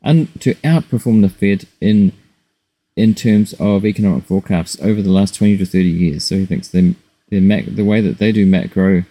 and 0.00 0.28
to 0.40 0.54
outperform 0.62 1.22
the 1.22 1.28
Fed 1.28 1.66
in 1.80 2.12
in 2.94 3.16
terms 3.16 3.52
of 3.54 3.84
economic 3.84 4.22
forecasts 4.26 4.80
over 4.80 5.02
the 5.02 5.10
last 5.10 5.34
20 5.34 5.56
to 5.56 5.66
30 5.66 5.88
years. 5.88 6.22
So 6.24 6.36
he 6.36 6.46
thinks 6.46 6.68
the 6.68 6.94
the, 7.30 7.40
mac, 7.40 7.64
the 7.64 7.84
way 7.84 8.00
that 8.00 8.18
they 8.18 8.30
do 8.30 8.46
macro 8.46 9.02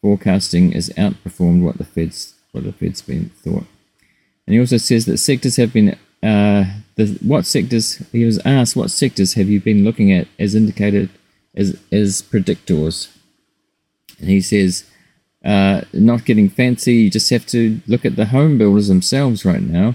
forecasting 0.00 0.72
has 0.72 0.88
outperformed 0.96 1.60
what 1.62 1.76
the 1.76 1.84
Fed's 1.84 2.32
what 2.52 2.64
the 2.64 2.72
Fed's 2.72 3.02
been 3.02 3.28
thought. 3.44 3.66
And 4.46 4.54
he 4.54 4.60
also 4.60 4.78
says 4.78 5.04
that 5.04 5.18
sectors 5.18 5.56
have 5.56 5.74
been 5.74 5.98
uh, 6.22 6.64
the 6.96 7.18
what 7.22 7.46
sectors 7.46 7.96
he 8.12 8.24
was 8.24 8.38
asked 8.44 8.76
what 8.76 8.90
sectors 8.90 9.34
have 9.34 9.48
you 9.48 9.60
been 9.60 9.84
looking 9.84 10.12
at 10.12 10.28
as 10.38 10.54
indicated 10.54 11.08
as 11.54 11.78
as 11.90 12.22
predictors, 12.22 13.08
and 14.18 14.28
he 14.28 14.40
says. 14.40 14.84
Uh, 15.44 15.82
not 15.92 16.24
getting 16.24 16.48
fancy, 16.48 16.94
you 16.94 17.10
just 17.10 17.28
have 17.30 17.44
to 17.44 17.80
look 17.88 18.04
at 18.04 18.14
the 18.14 18.26
home 18.26 18.56
builders 18.58 18.86
themselves 18.86 19.44
right 19.44 19.60
now 19.60 19.92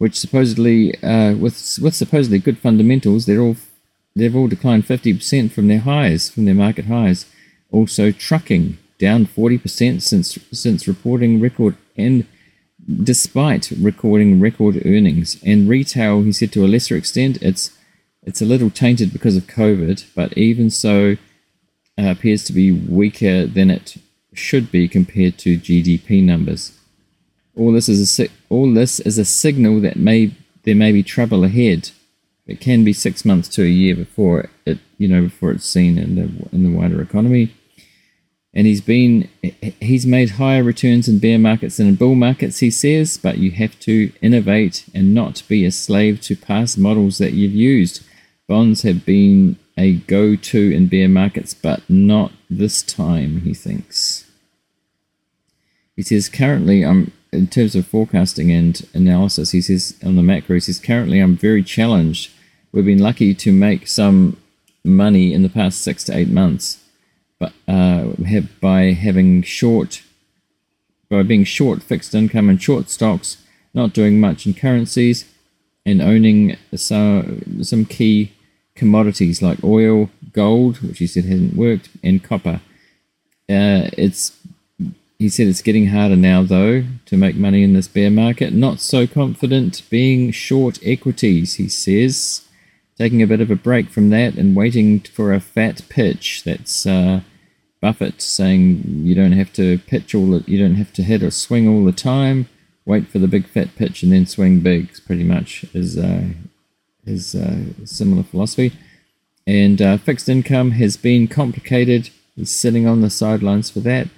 which 0.00 0.18
supposedly, 0.18 0.94
uh, 1.02 1.34
with 1.34 1.78
with 1.82 1.94
supposedly 1.94 2.38
good 2.38 2.56
fundamentals, 2.56 3.26
they're 3.26 3.42
all 3.42 3.56
they've 4.16 4.34
all 4.34 4.48
declined 4.48 4.86
50% 4.86 5.52
from 5.52 5.68
their 5.68 5.80
highs, 5.80 6.30
from 6.30 6.46
their 6.46 6.54
market 6.54 6.86
highs. 6.86 7.26
Also, 7.70 8.10
trucking 8.10 8.78
down 8.98 9.26
40% 9.26 10.00
since 10.00 10.38
since 10.50 10.88
reporting 10.88 11.38
record 11.38 11.76
and 11.98 12.26
despite 13.02 13.70
recording 13.70 14.40
record 14.40 14.82
earnings. 14.84 15.40
And 15.44 15.68
retail, 15.68 16.22
he 16.22 16.32
said, 16.32 16.52
to 16.52 16.64
a 16.64 16.68
lesser 16.68 16.96
extent, 16.96 17.42
it's 17.42 17.76
it's 18.22 18.42
a 18.42 18.46
little 18.46 18.70
tainted 18.70 19.12
because 19.12 19.36
of 19.36 19.46
COVID, 19.46 20.04
but 20.14 20.36
even 20.36 20.68
so, 20.68 21.16
uh, 21.98 22.10
appears 22.10 22.44
to 22.44 22.52
be 22.52 22.70
weaker 22.70 23.46
than 23.46 23.70
it 23.70 23.96
should 24.34 24.70
be 24.70 24.88
compared 24.88 25.38
to 25.38 25.58
GDP 25.58 26.22
numbers. 26.22 26.72
All 27.56 27.72
this 27.72 27.88
is 27.88 28.20
a 28.20 28.28
all 28.48 28.72
this 28.72 29.00
is 29.00 29.18
a 29.18 29.24
signal 29.24 29.80
that 29.80 29.96
may 29.96 30.34
there 30.62 30.74
may 30.74 30.92
be 30.92 31.02
trouble 31.02 31.44
ahead. 31.44 31.90
It 32.46 32.60
can 32.60 32.84
be 32.84 32.92
six 32.92 33.24
months 33.24 33.48
to 33.50 33.62
a 33.62 33.68
year 33.68 33.94
before 33.94 34.48
it 34.66 34.78
you 34.98 35.08
know 35.08 35.22
before 35.22 35.50
it's 35.52 35.66
seen 35.66 35.98
in 35.98 36.14
the 36.14 36.48
in 36.52 36.62
the 36.62 36.70
wider 36.70 37.00
economy. 37.00 37.54
And 38.52 38.66
he's 38.66 38.80
been 38.80 39.28
he's 39.80 40.06
made 40.06 40.30
higher 40.30 40.64
returns 40.64 41.08
in 41.08 41.20
bear 41.20 41.38
markets 41.38 41.76
than 41.76 41.86
in 41.86 41.94
bull 41.94 42.16
markets, 42.16 42.58
he 42.58 42.70
says, 42.70 43.16
but 43.16 43.38
you 43.38 43.52
have 43.52 43.78
to 43.80 44.12
innovate 44.20 44.86
and 44.92 45.14
not 45.14 45.42
be 45.48 45.64
a 45.64 45.70
slave 45.70 46.20
to 46.22 46.36
past 46.36 46.76
models 46.76 47.18
that 47.18 47.32
you've 47.32 47.54
used. 47.54 48.02
Bonds 48.48 48.82
have 48.82 49.06
been 49.06 49.56
a 49.76 49.92
go-to 49.92 50.72
in 50.72 50.88
bear 50.88 51.08
markets, 51.08 51.54
but 51.54 51.88
not 51.88 52.32
this 52.50 52.82
time, 52.82 53.42
he 53.42 53.54
thinks. 53.54 54.28
He 55.94 56.02
says 56.02 56.28
currently 56.28 56.84
I'm 56.84 57.12
in 57.32 57.46
terms 57.46 57.76
of 57.76 57.86
forecasting 57.86 58.50
and 58.50 58.84
analysis, 58.92 59.52
he 59.52 59.60
says 59.60 59.94
on 60.04 60.16
the 60.16 60.22
macro, 60.22 60.56
he 60.56 60.60
says 60.60 60.80
currently 60.80 61.20
I'm 61.20 61.36
very 61.36 61.62
challenged. 61.62 62.32
We've 62.72 62.84
been 62.84 62.98
lucky 62.98 63.34
to 63.34 63.52
make 63.52 63.86
some 63.86 64.36
money 64.84 65.32
in 65.32 65.42
the 65.42 65.48
past 65.48 65.82
six 65.82 66.02
to 66.04 66.16
eight 66.16 66.28
months, 66.28 66.82
but 67.40 67.52
uh, 67.66 68.12
by 68.60 68.92
having 68.92 69.42
short, 69.42 70.02
by 71.08 71.24
being 71.24 71.42
short 71.42 71.82
fixed 71.82 72.14
income 72.14 72.48
and 72.48 72.62
short 72.62 72.88
stocks, 72.88 73.38
not 73.74 73.92
doing 73.92 74.20
much 74.20 74.46
in 74.46 74.54
currencies, 74.54 75.24
and 75.84 76.00
owning 76.00 76.56
some 76.76 77.64
some 77.64 77.84
key 77.84 78.32
commodities 78.76 79.42
like 79.42 79.64
oil, 79.64 80.10
gold, 80.32 80.80
which 80.82 80.98
he 80.98 81.06
said 81.08 81.24
hasn't 81.24 81.56
worked, 81.56 81.88
and 82.04 82.22
copper. 82.22 82.60
Uh, 83.48 83.90
it's 83.98 84.36
he 85.20 85.28
said 85.28 85.48
it's 85.48 85.60
getting 85.60 85.88
harder 85.88 86.16
now, 86.16 86.42
though, 86.42 86.84
to 87.04 87.16
make 87.18 87.36
money 87.36 87.62
in 87.62 87.74
this 87.74 87.88
bear 87.88 88.10
market. 88.10 88.54
Not 88.54 88.80
so 88.80 89.06
confident 89.06 89.82
being 89.90 90.30
short 90.30 90.78
equities, 90.82 91.56
he 91.56 91.68
says. 91.68 92.42
Taking 92.96 93.22
a 93.22 93.26
bit 93.26 93.42
of 93.42 93.50
a 93.50 93.56
break 93.56 93.90
from 93.90 94.08
that 94.10 94.36
and 94.36 94.56
waiting 94.56 95.00
for 95.00 95.32
a 95.32 95.40
fat 95.40 95.82
pitch. 95.90 96.42
That's 96.44 96.86
uh, 96.86 97.20
Buffett 97.80 98.20
saying 98.20 98.82
you 98.86 99.14
don't 99.14 99.32
have 99.32 99.52
to 99.54 99.78
pitch 99.78 100.14
all 100.14 100.30
the, 100.30 100.44
you 100.46 100.58
don't 100.58 100.74
have 100.74 100.92
to 100.94 101.02
hit 101.02 101.22
or 101.22 101.30
swing 101.30 101.68
all 101.68 101.84
the 101.84 101.92
time. 101.92 102.48
Wait 102.84 103.08
for 103.08 103.18
the 103.18 103.28
big 103.28 103.46
fat 103.46 103.74
pitch 103.76 104.02
and 104.02 104.12
then 104.12 104.26
swing 104.26 104.60
big. 104.60 104.90
Pretty 105.06 105.24
much 105.24 105.64
is 105.74 105.96
uh, 105.96 106.24
his 107.04 107.34
uh, 107.34 107.64
similar 107.84 108.22
philosophy. 108.22 108.72
And 109.46 109.80
uh, 109.80 109.96
fixed 109.96 110.28
income 110.28 110.72
has 110.72 110.96
been 110.96 111.26
complicated. 111.26 112.10
He's 112.36 112.54
sitting 112.54 112.86
on 112.86 113.00
the 113.00 113.10
sidelines 113.10 113.70
for 113.70 113.80
that 113.80 114.08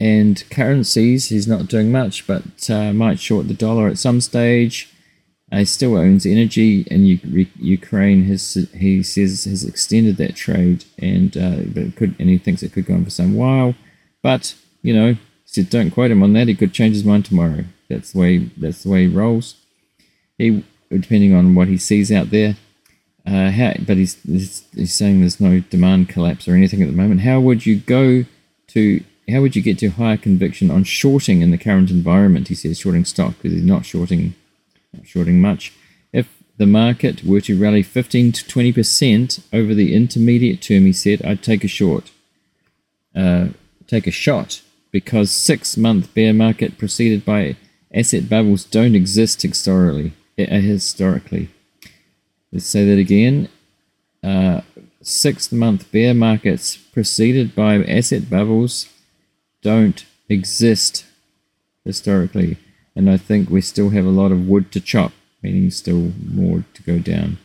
and 0.00 0.42
currencies, 0.50 1.28
he's 1.28 1.46
not 1.46 1.68
doing 1.68 1.92
much, 1.92 2.26
but 2.26 2.68
uh, 2.68 2.92
might 2.92 3.20
short 3.20 3.48
the 3.48 3.54
dollar 3.54 3.88
at 3.88 3.98
some 3.98 4.20
stage. 4.20 4.92
He 5.52 5.64
still 5.66 5.96
owns 5.96 6.26
energy, 6.26 6.86
and 6.90 7.06
U- 7.06 7.46
Ukraine 7.56 8.24
he 8.24 9.02
says 9.02 9.44
has 9.44 9.64
extended 9.64 10.16
that 10.16 10.34
trade, 10.34 10.84
and 10.98 11.36
uh, 11.36 11.62
but 11.66 11.82
it 11.82 11.96
could 11.96 12.16
and 12.18 12.28
he 12.28 12.38
thinks 12.38 12.62
it 12.62 12.72
could 12.72 12.86
go 12.86 12.94
on 12.94 13.04
for 13.04 13.10
some 13.10 13.34
while. 13.34 13.74
But 14.22 14.54
you 14.82 14.94
know, 14.94 15.12
he 15.12 15.18
said 15.44 15.70
don't 15.70 15.90
quote 15.90 16.10
him 16.10 16.22
on 16.22 16.32
that. 16.32 16.48
He 16.48 16.54
could 16.54 16.72
change 16.72 16.94
his 16.94 17.04
mind 17.04 17.24
tomorrow. 17.24 17.64
That's 17.88 18.12
the 18.12 18.18
way 18.18 18.38
that's 18.56 18.82
the 18.82 18.90
way 18.90 19.06
he 19.06 19.14
rolls. 19.14 19.56
He 20.38 20.64
depending 20.90 21.34
on 21.34 21.54
what 21.54 21.68
he 21.68 21.78
sees 21.78 22.10
out 22.10 22.30
there. 22.30 22.56
Uh, 23.26 23.50
how, 23.50 23.72
but 23.86 23.96
he's, 23.96 24.20
he's 24.22 24.66
he's 24.74 24.92
saying 24.92 25.20
there's 25.20 25.40
no 25.40 25.60
demand 25.60 26.08
collapse 26.08 26.46
or 26.46 26.54
anything 26.54 26.82
at 26.82 26.88
the 26.88 26.96
moment. 26.96 27.22
How 27.22 27.40
would 27.40 27.64
you 27.64 27.76
go 27.76 28.24
to 28.68 29.04
how 29.30 29.40
would 29.40 29.56
you 29.56 29.62
get 29.62 29.78
to 29.78 29.88
higher 29.88 30.18
conviction 30.18 30.70
on 30.70 30.84
shorting 30.84 31.40
in 31.40 31.50
the 31.50 31.58
current 31.58 31.90
environment? 31.90 32.48
He 32.48 32.54
says 32.54 32.78
shorting 32.78 33.04
stock 33.04 33.34
because 33.36 33.52
he's 33.52 33.64
not 33.64 33.86
shorting, 33.86 34.34
not 34.96 35.06
shorting 35.06 35.40
much. 35.40 35.72
If 36.12 36.28
the 36.56 36.66
market 36.66 37.24
were 37.24 37.40
to 37.42 37.60
rally 37.60 37.82
15 37.82 38.32
to 38.32 38.48
20 38.48 38.72
percent 38.72 39.38
over 39.52 39.74
the 39.74 39.94
intermediate 39.94 40.62
term, 40.62 40.84
he 40.86 40.92
said, 40.92 41.22
I'd 41.24 41.42
take 41.42 41.64
a 41.64 41.68
short, 41.68 42.10
uh, 43.14 43.48
take 43.86 44.06
a 44.06 44.10
shot 44.10 44.62
because 44.90 45.30
six 45.30 45.76
month 45.76 46.14
bear 46.14 46.32
market 46.32 46.78
preceded 46.78 47.24
by 47.24 47.56
asset 47.92 48.28
bubbles 48.28 48.64
don't 48.64 48.94
exist 48.94 49.42
historically. 49.42 50.12
Uh, 50.36 50.60
historically, 50.60 51.48
let's 52.52 52.66
say 52.66 52.84
that 52.84 52.98
again. 52.98 53.48
Uh, 54.22 54.62
six 55.00 55.52
month 55.52 55.90
bear 55.92 56.14
markets 56.14 56.76
preceded 56.76 57.54
by 57.54 57.84
asset 57.84 58.28
bubbles 58.30 58.88
don't 59.62 60.06
exist 60.28 61.04
historically. 61.84 62.56
And 62.96 63.10
I 63.10 63.16
think 63.16 63.50
we 63.50 63.60
still 63.60 63.90
have 63.90 64.04
a 64.04 64.10
lot 64.10 64.32
of 64.32 64.46
wood 64.46 64.70
to 64.72 64.80
chop, 64.80 65.12
meaning 65.42 65.70
still 65.70 66.12
more 66.32 66.64
to 66.74 66.82
go 66.82 66.98
down. 66.98 67.38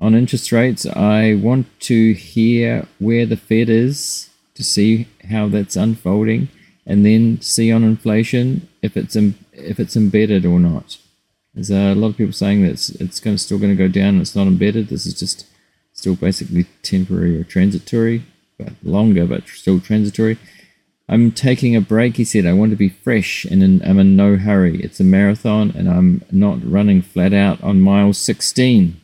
On 0.00 0.14
interest 0.14 0.52
rates, 0.52 0.86
I 0.86 1.34
want 1.34 1.66
to 1.80 2.12
hear 2.14 2.86
where 2.98 3.26
the 3.26 3.36
Fed 3.36 3.68
is 3.68 4.30
to 4.54 4.64
see 4.64 5.08
how 5.30 5.48
that's 5.48 5.76
unfolding, 5.76 6.48
and 6.86 7.04
then 7.04 7.40
see 7.40 7.70
on 7.70 7.84
inflation 7.84 8.68
if 8.82 8.96
it's 8.96 9.14
Im- 9.14 9.38
if 9.52 9.78
it's 9.78 9.96
embedded 9.96 10.44
or 10.44 10.58
not. 10.58 10.98
There's 11.54 11.70
a 11.70 11.94
lot 11.94 12.08
of 12.08 12.16
people 12.16 12.32
saying 12.32 12.62
that 12.62 12.72
it's, 12.72 12.90
it's 12.90 13.20
going 13.20 13.36
to, 13.36 13.42
still 13.42 13.58
going 13.58 13.76
to 13.76 13.88
go 13.88 13.88
down 13.88 14.20
it's 14.20 14.36
not 14.36 14.46
embedded. 14.46 14.88
This 14.88 15.04
is 15.04 15.18
just 15.18 15.46
still 15.92 16.14
basically 16.14 16.64
temporary 16.82 17.38
or 17.38 17.44
transitory, 17.44 18.22
but 18.58 18.72
longer, 18.82 19.26
but 19.26 19.46
still 19.48 19.80
transitory. 19.80 20.38
I'm 21.10 21.32
taking 21.32 21.74
a 21.74 21.80
break, 21.80 22.18
he 22.18 22.24
said. 22.24 22.46
I 22.46 22.52
want 22.52 22.70
to 22.70 22.76
be 22.76 22.88
fresh 22.88 23.44
and 23.44 23.64
in, 23.64 23.82
I'm 23.82 23.98
in 23.98 24.14
no 24.14 24.36
hurry. 24.36 24.80
It's 24.80 25.00
a 25.00 25.04
marathon 25.04 25.72
and 25.76 25.90
I'm 25.90 26.24
not 26.30 26.58
running 26.62 27.02
flat 27.02 27.32
out 27.32 27.60
on 27.64 27.80
mile 27.80 28.12
16. 28.12 29.00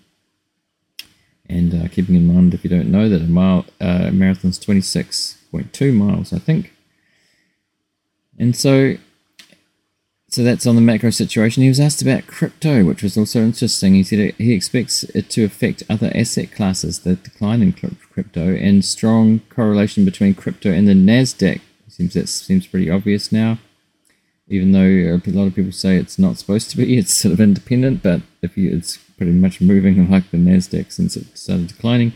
And 1.48 1.74
uh, 1.74 1.88
keeping 1.88 2.14
in 2.14 2.32
mind, 2.32 2.54
if 2.54 2.62
you 2.62 2.70
don't 2.70 2.92
know, 2.92 3.08
that 3.08 3.22
a 3.22 3.24
mile 3.24 3.66
uh, 3.80 4.10
marathon's 4.12 4.56
26.2 4.60 5.92
miles, 5.92 6.32
I 6.32 6.38
think. 6.38 6.72
And 8.38 8.54
so, 8.54 8.94
so 10.28 10.44
that's 10.44 10.66
on 10.66 10.76
the 10.76 10.80
macro 10.80 11.10
situation. 11.10 11.64
He 11.64 11.68
was 11.68 11.80
asked 11.80 12.02
about 12.02 12.28
crypto, 12.28 12.84
which 12.84 13.02
was 13.02 13.18
also 13.18 13.40
interesting. 13.40 13.94
He 13.94 14.04
said 14.04 14.32
he 14.38 14.52
expects 14.52 15.02
it 15.02 15.28
to 15.30 15.44
affect 15.44 15.82
other 15.90 16.12
asset 16.14 16.52
classes, 16.52 17.00
the 17.00 17.16
decline 17.16 17.62
in 17.62 17.72
crypto, 17.72 18.54
and 18.54 18.84
strong 18.84 19.40
correlation 19.50 20.04
between 20.04 20.34
crypto 20.34 20.70
and 20.70 20.86
the 20.86 20.92
Nasdaq 20.92 21.60
Seems 21.96 22.12
that 22.12 22.28
seems 22.28 22.66
pretty 22.66 22.90
obvious 22.90 23.32
now. 23.32 23.58
Even 24.48 24.72
though 24.72 24.80
a 24.82 25.30
lot 25.30 25.46
of 25.46 25.54
people 25.54 25.72
say 25.72 25.96
it's 25.96 26.18
not 26.18 26.36
supposed 26.36 26.68
to 26.70 26.76
be, 26.76 26.98
it's 26.98 27.14
sort 27.14 27.32
of 27.32 27.40
independent. 27.40 28.02
But 28.02 28.20
if 28.42 28.58
you, 28.58 28.70
it's 28.70 28.98
pretty 29.16 29.32
much 29.32 29.62
moving 29.62 30.10
like 30.10 30.30
the 30.30 30.36
Nasdaq 30.36 30.92
since 30.92 31.16
it 31.16 31.38
started 31.38 31.68
declining. 31.68 32.12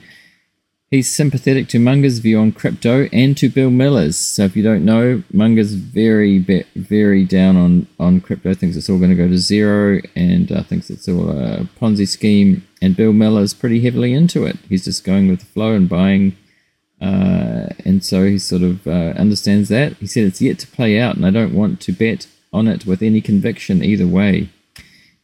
He's 0.91 1.11
sympathetic 1.11 1.69
to 1.69 1.79
Munger's 1.79 2.19
view 2.19 2.39
on 2.39 2.53
crypto 2.53 3.09
and 3.11 3.35
to 3.39 3.49
Bill 3.49 3.71
Miller's. 3.71 4.19
So 4.19 4.45
if 4.45 4.55
you 4.55 4.63
don't 4.63 4.85
know, 4.85 5.23
Munger's 5.33 5.73
very, 5.73 6.39
very 6.75 7.25
down 7.25 7.57
on, 7.57 7.87
on 7.99 8.21
crypto, 8.21 8.53
thinks 8.53 8.77
it's 8.77 8.91
all 8.91 8.99
going 8.99 9.11
to 9.11 9.17
go 9.17 9.29
to 9.29 9.39
zero 9.39 10.01
and 10.15 10.53
uh, 10.53 10.65
thinks 10.65 10.91
it's 10.91 11.09
all 11.09 11.31
a 11.31 11.69
Ponzi 11.81 12.07
scheme. 12.07 12.67
And 12.83 12.97
Bill 12.97 13.15
Miller's 13.15 13.55
pretty 13.55 13.81
heavily 13.81 14.13
into 14.13 14.45
it. 14.45 14.59
He's 14.69 14.85
just 14.85 15.05
going 15.05 15.29
with 15.29 15.41
the 15.41 15.47
flow 15.47 15.73
and 15.73 15.89
buying 15.89 16.37
Uh, 17.01 17.69
and 17.85 18.05
so 18.05 18.25
he 18.25 18.39
sort 18.39 18.63
of 18.63 18.87
uh, 18.87 19.15
understands 19.17 19.69
that. 19.71 19.95
He 19.95 20.07
said 20.07 20.25
it's 20.25 20.43
yet 20.43 20.59
to 20.61 20.67
play 20.67 21.01
out, 21.01 21.17
and 21.17 21.25
I 21.25 21.31
don't 21.31 21.55
want 21.55 21.81
to 21.83 21.93
bet 21.93 22.27
on 22.53 22.69
it 22.69 22.85
with 22.85 23.03
any 23.03 23.21
conviction 23.21 23.83
either 23.83 24.07
way. 24.07 24.51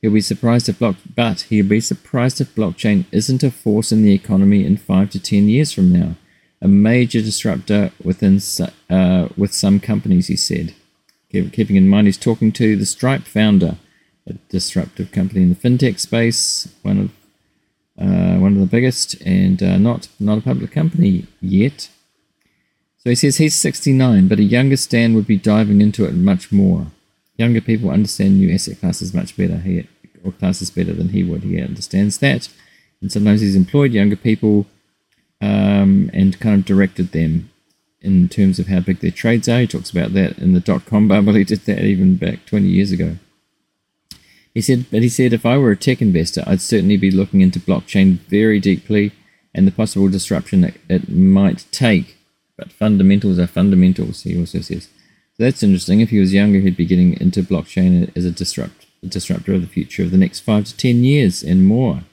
He'll 0.00 0.12
be 0.12 0.20
surprised 0.20 0.68
if 0.68 0.78
block, 0.78 0.96
but 1.14 1.42
he'll 1.42 1.66
be 1.66 1.80
surprised 1.80 2.40
if 2.40 2.54
blockchain 2.54 3.04
isn't 3.12 3.42
a 3.42 3.50
force 3.50 3.92
in 3.92 4.02
the 4.02 4.14
economy 4.14 4.64
in 4.64 4.76
five 4.76 5.10
to 5.10 5.20
ten 5.20 5.48
years 5.48 5.72
from 5.72 5.92
now, 5.92 6.16
a 6.62 6.68
major 6.68 7.20
disruptor 7.20 7.90
within 8.02 8.40
uh, 8.88 9.28
with 9.36 9.52
some 9.52 9.80
companies. 9.80 10.28
He 10.28 10.36
said, 10.36 10.74
keeping 11.30 11.76
in 11.76 11.88
mind 11.88 12.06
he's 12.06 12.16
talking 12.18 12.52
to 12.52 12.76
the 12.76 12.86
Stripe 12.86 13.24
founder, 13.24 13.76
a 14.26 14.34
disruptive 14.48 15.12
company 15.12 15.42
in 15.42 15.48
the 15.50 15.54
fintech 15.54 15.98
space, 15.98 16.68
one 16.82 16.98
of 16.98 17.10
uh, 17.98 18.36
one 18.36 18.54
of 18.54 18.60
the 18.60 18.66
biggest, 18.66 19.20
and 19.22 19.62
uh, 19.62 19.78
not 19.78 20.08
not 20.20 20.38
a 20.38 20.42
public 20.42 20.70
company 20.72 21.26
yet. 21.40 21.88
So 22.98 23.10
he 23.10 23.16
says 23.16 23.36
he's 23.36 23.54
69, 23.54 24.26
but 24.26 24.40
a 24.40 24.42
younger 24.42 24.76
Stan 24.76 25.14
would 25.14 25.26
be 25.26 25.36
diving 25.36 25.80
into 25.80 26.04
it 26.04 26.14
much 26.14 26.50
more. 26.50 26.88
Younger 27.36 27.60
people 27.60 27.90
understand 27.90 28.38
new 28.38 28.52
asset 28.52 28.80
classes 28.80 29.14
much 29.14 29.36
better, 29.36 29.58
he, 29.58 29.86
or 30.24 30.32
classes 30.32 30.70
better 30.70 30.92
than 30.92 31.10
he 31.10 31.22
would. 31.22 31.44
He 31.44 31.60
understands 31.60 32.18
that, 32.18 32.48
and 33.00 33.12
sometimes 33.12 33.40
he's 33.42 33.56
employed 33.56 33.92
younger 33.92 34.16
people 34.16 34.66
um, 35.40 36.10
and 36.12 36.40
kind 36.40 36.58
of 36.58 36.64
directed 36.66 37.12
them 37.12 37.50
in 38.00 38.28
terms 38.28 38.58
of 38.58 38.68
how 38.68 38.80
big 38.80 39.00
their 39.00 39.10
trades 39.10 39.48
are. 39.48 39.60
He 39.60 39.66
talks 39.66 39.90
about 39.90 40.12
that 40.14 40.38
in 40.38 40.52
the 40.52 40.60
dot 40.60 40.86
com 40.86 41.08
bubble. 41.08 41.34
He 41.34 41.44
did 41.44 41.60
that 41.60 41.82
even 41.82 42.16
back 42.16 42.46
20 42.46 42.66
years 42.66 42.92
ago. 42.92 43.16
He 44.56 44.62
said, 44.62 44.86
but 44.90 45.02
he 45.02 45.10
said, 45.10 45.34
if 45.34 45.44
I 45.44 45.58
were 45.58 45.72
a 45.72 45.76
tech 45.76 46.00
investor, 46.00 46.42
I'd 46.46 46.62
certainly 46.62 46.96
be 46.96 47.10
looking 47.10 47.42
into 47.42 47.60
blockchain 47.60 48.20
very 48.20 48.58
deeply 48.58 49.12
and 49.54 49.66
the 49.66 49.70
possible 49.70 50.08
disruption 50.08 50.62
that 50.62 50.78
it 50.88 51.10
might 51.10 51.66
take. 51.72 52.16
But 52.56 52.72
fundamentals 52.72 53.38
are 53.38 53.46
fundamentals, 53.46 54.22
he 54.22 54.34
also 54.34 54.62
says. 54.62 54.84
So 55.34 55.44
that's 55.44 55.62
interesting. 55.62 56.00
If 56.00 56.08
he 56.08 56.18
was 56.18 56.32
younger, 56.32 56.60
he'd 56.60 56.74
be 56.74 56.86
getting 56.86 57.20
into 57.20 57.42
blockchain 57.42 58.10
as 58.16 58.24
a, 58.24 58.30
disrupt, 58.30 58.86
a 59.02 59.08
disruptor 59.08 59.52
of 59.52 59.60
the 59.60 59.66
future 59.66 60.04
of 60.04 60.10
the 60.10 60.16
next 60.16 60.40
five 60.40 60.64
to 60.64 60.74
ten 60.74 61.04
years 61.04 61.42
and 61.42 61.66
more. 61.66 62.04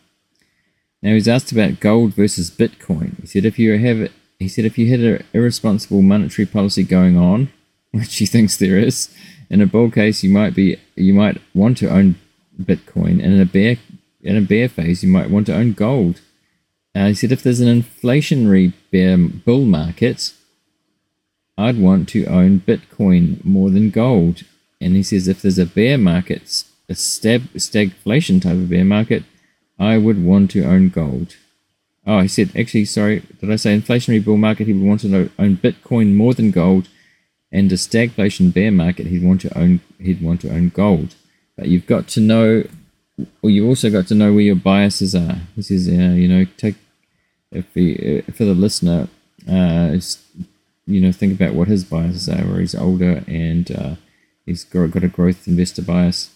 Now 1.02 1.14
he's 1.14 1.30
asked 1.30 1.54
about 1.54 1.80
gold 1.80 2.14
versus 2.14 2.52
Bitcoin. 2.52 3.22
He 3.22 3.28
said 3.28 3.46
if 3.46 3.58
you 3.58 3.78
have 3.78 4.12
he 4.38 4.50
said 4.50 4.66
if 4.66 4.78
you 4.78 4.92
had 4.92 5.00
an 5.00 5.26
irresponsible 5.32 6.02
monetary 6.02 6.46
policy 6.46 6.84
going 6.84 7.16
on, 7.16 7.54
which 7.92 8.18
he 8.18 8.26
thinks 8.26 8.58
there 8.58 8.78
is, 8.78 9.16
in 9.50 9.62
a 9.62 9.66
bull 9.66 9.90
case 9.90 10.24
you 10.24 10.30
might 10.30 10.54
be 10.54 10.76
you 10.98 11.14
might 11.14 11.40
want 11.54 11.78
to 11.78 11.90
own 11.90 12.16
Bitcoin, 12.62 13.24
and 13.24 13.34
in 13.34 13.40
a 13.40 13.46
bear 13.46 13.78
in 14.22 14.38
a 14.38 14.42
bear 14.42 14.70
phase, 14.70 15.04
you 15.04 15.10
might 15.10 15.30
want 15.30 15.48
to 15.48 15.56
own 15.56 15.74
gold. 15.74 16.22
Uh, 16.96 17.08
he 17.08 17.14
said 17.14 17.32
if 17.32 17.44
there's 17.44 17.60
an 17.60 17.82
inflationary 17.82 18.74
bear 18.92 19.18
bull 19.18 19.66
market, 19.66 20.34
I'd 21.58 21.80
want 21.80 22.10
to 22.10 22.26
own 22.26 22.62
Bitcoin 22.62 23.44
more 23.44 23.70
than 23.70 23.90
gold. 23.90 24.44
And 24.80 24.96
he 24.96 25.04
says 25.04 25.28
if 25.28 25.42
there's 25.42 25.60
a 25.60 25.66
bear 25.66 25.98
market, 25.98 26.64
a 26.90 26.96
stab, 26.96 27.44
stagflation 27.54 28.42
type 28.42 28.54
of 28.54 28.70
bear 28.70 28.86
market, 28.86 29.24
I 29.80 29.98
would 29.98 30.24
want 30.24 30.52
to 30.52 30.64
own 30.64 30.90
gold. 30.90 31.36
Oh, 32.06 32.20
he 32.22 32.28
said 32.28 32.52
actually, 32.56 32.86
sorry, 32.86 33.24
did 33.40 33.52
I 33.52 33.56
say 33.56 33.78
inflationary 33.78 34.24
bull 34.24 34.38
market? 34.38 34.68
He 34.68 34.74
would 34.74 34.88
want 34.88 35.02
to 35.02 35.32
own 35.40 35.58
Bitcoin 35.58 36.16
more 36.16 36.34
than 36.34 36.52
gold, 36.52 36.90
and 37.52 37.72
a 37.72 37.76
stagflation 37.76 38.54
bear 38.54 38.72
market, 38.72 39.08
he'd 39.08 39.24
want 39.24 39.42
to 39.42 39.58
own 39.58 39.80
he'd 40.00 40.22
want 40.22 40.42
to 40.42 40.50
own 40.50 40.70
gold. 40.70 41.16
But 41.58 41.68
you've 41.68 41.86
got 41.86 42.08
to 42.10 42.20
know, 42.20 42.68
or 43.42 43.50
you've 43.50 43.68
also 43.68 43.90
got 43.90 44.08
to 44.08 44.16
know 44.16 44.34
where 44.34 44.42
your 44.42 44.56
biases 44.56 45.14
are. 45.14 45.38
This 45.56 45.70
is, 45.70 45.88
uh, 45.88 46.16
you 46.16 46.28
know, 46.28 46.46
take 46.58 46.76
if 47.52 47.66
uh, 47.78 48.32
for 48.34 48.46
the 48.46 48.56
listener, 48.56 49.08
uh, 49.50 49.96
you 50.88 51.00
know, 51.00 51.12
think 51.12 51.34
about 51.40 51.54
what 51.54 51.68
his 51.68 51.84
biases 51.84 52.28
are. 52.28 52.44
Where 52.46 52.60
he's 52.60 52.76
older 52.76 53.24
and 53.28 53.72
uh, 53.72 53.96
he's 54.46 54.64
got, 54.64 55.04
a 55.04 55.08
growth 55.08 55.48
investor 55.48 55.82
bias, 55.84 56.32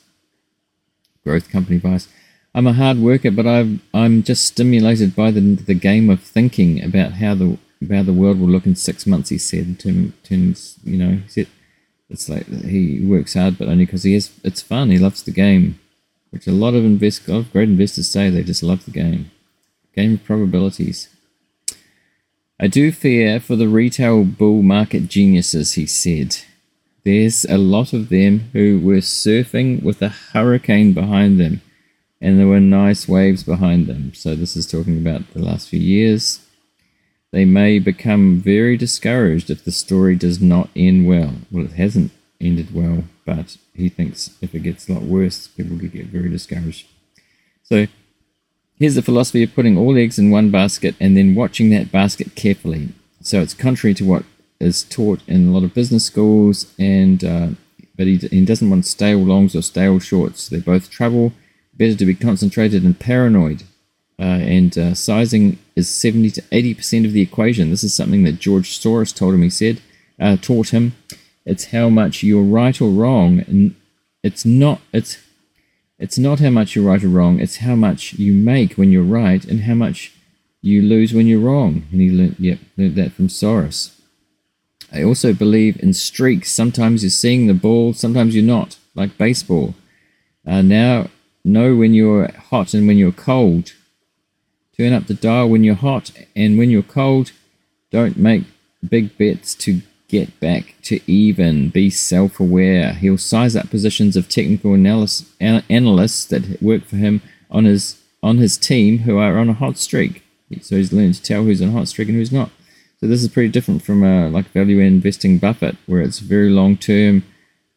growth 1.24 1.50
company 1.50 1.79
bias. 1.79 2.07
I'm 2.53 2.67
a 2.67 2.74
hard 2.74 2.97
worker, 3.00 3.31
but 3.31 3.45
I'm 3.45 3.81
I'm 3.93 4.24
just 4.24 4.45
stimulated 4.45 5.15
by 5.15 5.31
the 5.31 5.42
the 5.42 5.74
game 5.74 6.09
of 6.09 6.22
thinking 6.22 6.83
about 6.83 7.13
how 7.13 7.35
the 7.35 7.57
how 7.92 8.03
the 8.03 8.13
world 8.13 8.39
will 8.39 8.48
look 8.48 8.65
in 8.65 8.75
six 8.75 9.05
months. 9.05 9.29
He 9.29 9.37
said, 9.37 9.83
in 9.83 10.13
terms, 10.24 10.79
you 10.83 10.98
know, 10.98 11.11
he 11.18 11.27
said 11.27 11.48
it's 12.09 12.29
like 12.29 12.48
he 12.48 13.03
works 13.05 13.33
hard, 13.33 13.57
but 13.57 13.67
only 13.67 13.85
because 13.85 14.03
he 14.03 14.15
is. 14.15 14.31
It's 14.43 14.61
fun. 14.61 14.89
He 14.89 14.98
loves 14.98 15.24
the 15.24 15.31
game, 15.31 15.79
which 16.29 16.48
a 16.48 16.51
lot 16.51 16.74
of 16.74 16.85
invest, 16.85 17.27
of 17.27 17.51
great 17.51 17.70
investors 17.70 18.09
say 18.09 18.29
they 18.29 18.43
just 18.43 18.63
love 18.63 18.85
the 18.85 18.91
game. 18.91 19.31
Game 19.96 20.13
of 20.13 20.24
probabilities. 20.24 21.09
I 22.59 22.67
do 22.67 22.91
fear 22.91 23.39
for 23.39 23.55
the 23.55 23.67
retail 23.67 24.24
bull 24.24 24.63
market 24.63 25.07
geniuses, 25.07 25.74
he 25.74 25.85
said. 25.85 26.37
There's 27.03 27.46
a 27.46 27.57
lot 27.57 27.93
of 27.93 28.09
them 28.09 28.50
who 28.53 28.79
were 28.79 28.98
surfing 28.98 29.83
with 29.83 30.01
a 30.01 30.09
hurricane 30.09 30.93
behind 30.93 31.39
them, 31.39 31.61
and 32.20 32.39
there 32.39 32.48
were 32.48 32.59
nice 32.59 33.07
waves 33.07 33.43
behind 33.43 33.87
them. 33.87 34.13
So, 34.13 34.35
this 34.35 34.57
is 34.57 34.65
talking 34.65 34.98
about 34.98 35.33
the 35.33 35.41
last 35.41 35.70
few 35.70 35.79
years. 35.79 36.47
They 37.31 37.46
may 37.46 37.79
become 37.79 38.40
very 38.40 38.77
discouraged 38.77 39.50
if 39.50 39.63
the 39.63 39.72
story 39.72 40.16
does 40.16 40.42
not 40.42 40.70
end 40.75 41.07
well. 41.07 41.33
Well, 41.51 41.66
it 41.66 41.74
hasn't 41.74 42.11
ended 42.40 42.74
well, 42.74 43.03
but 43.25 43.57
he 43.74 43.90
thinks 43.90 44.31
if 44.42 44.55
it 44.55 44.63
gets 44.63 44.87
a 44.87 44.94
lot 44.94 45.03
worse, 45.03 45.48
people 45.48 45.77
could 45.77 45.92
get 45.92 46.05
very 46.07 46.29
discouraged. 46.29 46.87
So 47.63 47.87
here's 48.79 48.96
the 48.96 49.01
philosophy 49.01 49.44
of 49.44 49.53
putting 49.53 49.77
all 49.77 49.98
eggs 49.98 50.18
in 50.18 50.31
one 50.31 50.51
basket 50.51 50.96
and 51.00 51.18
then 51.18 51.35
watching 51.35 51.70
that 51.72 51.92
basket 51.92 52.35
carefully. 52.35 52.90
So 53.22 53.42
it's 53.42 53.53
contrary 53.53 53.94
to 53.96 54.05
what 54.05 54.24
is 54.59 54.83
taught 54.83 55.22
in 55.27 55.48
a 55.48 55.51
lot 55.51 55.63
of 55.63 55.74
business 55.74 56.05
schools, 56.05 56.74
and 56.79 57.24
uh, 57.24 57.48
but 57.98 58.07
he, 58.07 58.18
he 58.18 58.46
doesn't 58.46 58.70
want 58.70 58.85
stale 58.85 59.20
longs 59.20 59.55
or 59.55 59.61
stale 59.61 60.00
shorts. 60.00 60.48
They're 60.48 60.61
both 60.61 60.90
trouble. 60.90 61.33
Better 61.75 61.96
to 61.96 62.05
be 62.05 62.16
concentrated 62.16 62.83
and 62.83 63.00
paranoid 63.00 63.63
uh, 64.20 64.24
and 64.24 64.77
uh, 64.77 64.94
sizing 64.96 65.60
is 65.75 65.90
70 65.90 66.32
to 66.32 66.42
80% 66.44 67.06
of 67.06 67.14
the 67.14 67.22
equation. 67.22 67.70
This 67.70 67.84
is 67.84 67.94
something 67.94 68.24
that 68.24 68.40
George 68.40 68.80
Soros 68.80 69.16
told 69.16 69.36
him, 69.36 69.44
he 69.44 69.50
said, 69.50 69.82
uh, 70.20 70.38
taught 70.38 70.70
him. 70.70 70.96
It's 71.46 71.66
how 71.66 71.90
much 71.90 72.24
you're 72.24 72.44
right 72.44 72.80
or 72.82 72.90
wrong. 72.90 73.40
And 73.42 73.75
it's 74.24 74.44
not, 74.44 74.82
it's, 74.92 75.20
it's 76.00 76.18
not 76.18 76.40
how 76.40 76.50
much 76.50 76.75
you're 76.75 76.86
right 76.86 77.03
or 77.03 77.10
wrong. 77.10 77.40
It's 77.40 77.58
how 77.58 77.75
much 77.75 78.14
you 78.14 78.34
make 78.34 78.74
when 78.74 78.92
you're 78.92 79.03
right 79.03 79.46
and 79.46 79.62
how 79.62 79.75
much 79.75 80.14
you 80.62 80.82
lose 80.82 81.14
when 81.14 81.27
you're 81.27 81.40
wrong. 81.40 81.88
And 81.92 82.01
he 82.01 82.10
learned, 82.10 82.36
yep, 82.40 82.60
learned 82.75 82.96
that 82.96 83.14
from 83.14 83.27
Soros. 83.27 83.94
I 84.92 85.03
also 85.03 85.34
believe 85.34 85.82
in 85.82 85.94
streaks. 85.94 86.51
Sometimes 86.51 87.03
you're 87.03 87.10
seeing 87.12 87.48
the 87.48 87.53
ball, 87.53 87.94
sometimes 87.94 88.36
you're 88.36 88.44
not, 88.44 88.77
like 88.96 89.18
baseball. 89.18 89.75
Uh, 90.46 90.62
now, 90.62 91.10
know 91.44 91.75
when 91.75 91.94
you're 91.94 92.32
hot 92.32 92.74
and 92.74 92.88
when 92.88 92.98
you're 92.98 93.12
cold. 93.12 93.74
Turn 94.79 94.94
up 94.94 95.07
the 95.07 95.16
dial 95.16 95.50
when 95.50 95.63
you're 95.63 95.74
hot, 95.74 96.11
and 96.35 96.57
when 96.57 96.70
you're 96.70 96.83
cold, 96.83 97.31
don't 97.90 98.16
make 98.16 98.44
big 98.87 99.18
bets 99.18 99.55
to 99.55 99.81
get 100.07 100.40
back 100.40 100.75
to 100.83 101.00
even. 101.11 101.70
Be 101.70 101.90
self 101.90 102.40
aware. 102.40 102.94
He'll 102.94 103.18
size 103.18 103.55
up 103.55 103.72
positions 103.72 104.16
of 104.16 104.29
technical 104.29 104.75
analysis, 104.75 105.27
analysts 105.40 106.25
that 106.25 106.61
work 106.61 106.83
for 106.83 106.98
him 106.98 107.24
on 107.50 107.66
his 107.66 108.00
on 108.22 108.37
his 108.37 108.55
team 108.55 109.00
who 109.00 109.18
are 109.18 109.40
on 109.40 109.50
a 109.50 109.53
hot 109.53 109.77
streak. 109.77 110.24
So 110.61 110.75
he's 110.75 110.94
learned 110.94 111.16
to 111.16 111.24
tell 111.24 111.44
who's 111.44 111.61
on 111.61 111.70
a 111.70 111.72
hot 111.72 111.87
streak 111.87 112.09
and 112.09 112.18
who's 112.18 112.31
not. 112.31 112.51
So 113.00 113.07
this 113.07 113.22
is 113.22 113.29
pretty 113.29 113.50
different 113.50 113.81
from 113.81 114.03
a 114.03 114.29
like 114.29 114.48
value 114.50 114.79
investing 114.79 115.40
Buffett, 115.40 115.75
where 115.87 116.01
it's 116.01 116.20
very 116.20 116.51
long 116.51 116.77
term, 116.77 117.24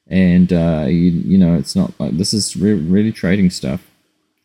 and 0.07 0.53
uh, 0.53 0.85
you, 0.87 1.11
you 1.13 1.39
know 1.39 1.55
it's 1.55 1.75
not 1.75 1.99
like 1.99 2.19
this 2.19 2.35
is 2.35 2.59
re- 2.59 2.75
really 2.75 3.13
trading 3.13 3.49
stuff 3.49 3.90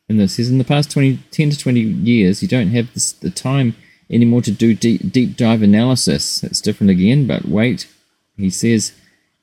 and 0.08 0.20
this 0.20 0.38
is 0.38 0.50
in 0.50 0.58
the 0.58 0.63
past 0.63 0.91
20, 0.91 1.20
10 1.32 1.50
to 1.52 1.58
20 1.58 1.80
years, 1.80 2.41
you 2.41 2.48
don't 2.48 2.70
have 2.70 2.94
this, 2.94 3.12
the 3.12 3.32
time 3.32 3.76
anymore 4.10 4.41
to 4.41 4.52
do 4.52 4.76
deep, 4.76 5.12
deep 5.12 5.36
dive 5.36 5.62
analysis. 5.62 6.44
It's 6.44 6.62
different 6.62 6.91
again, 6.91 7.26
but 7.26 7.46
wait, 7.46 7.88
he 8.38 8.50
says 8.50 8.94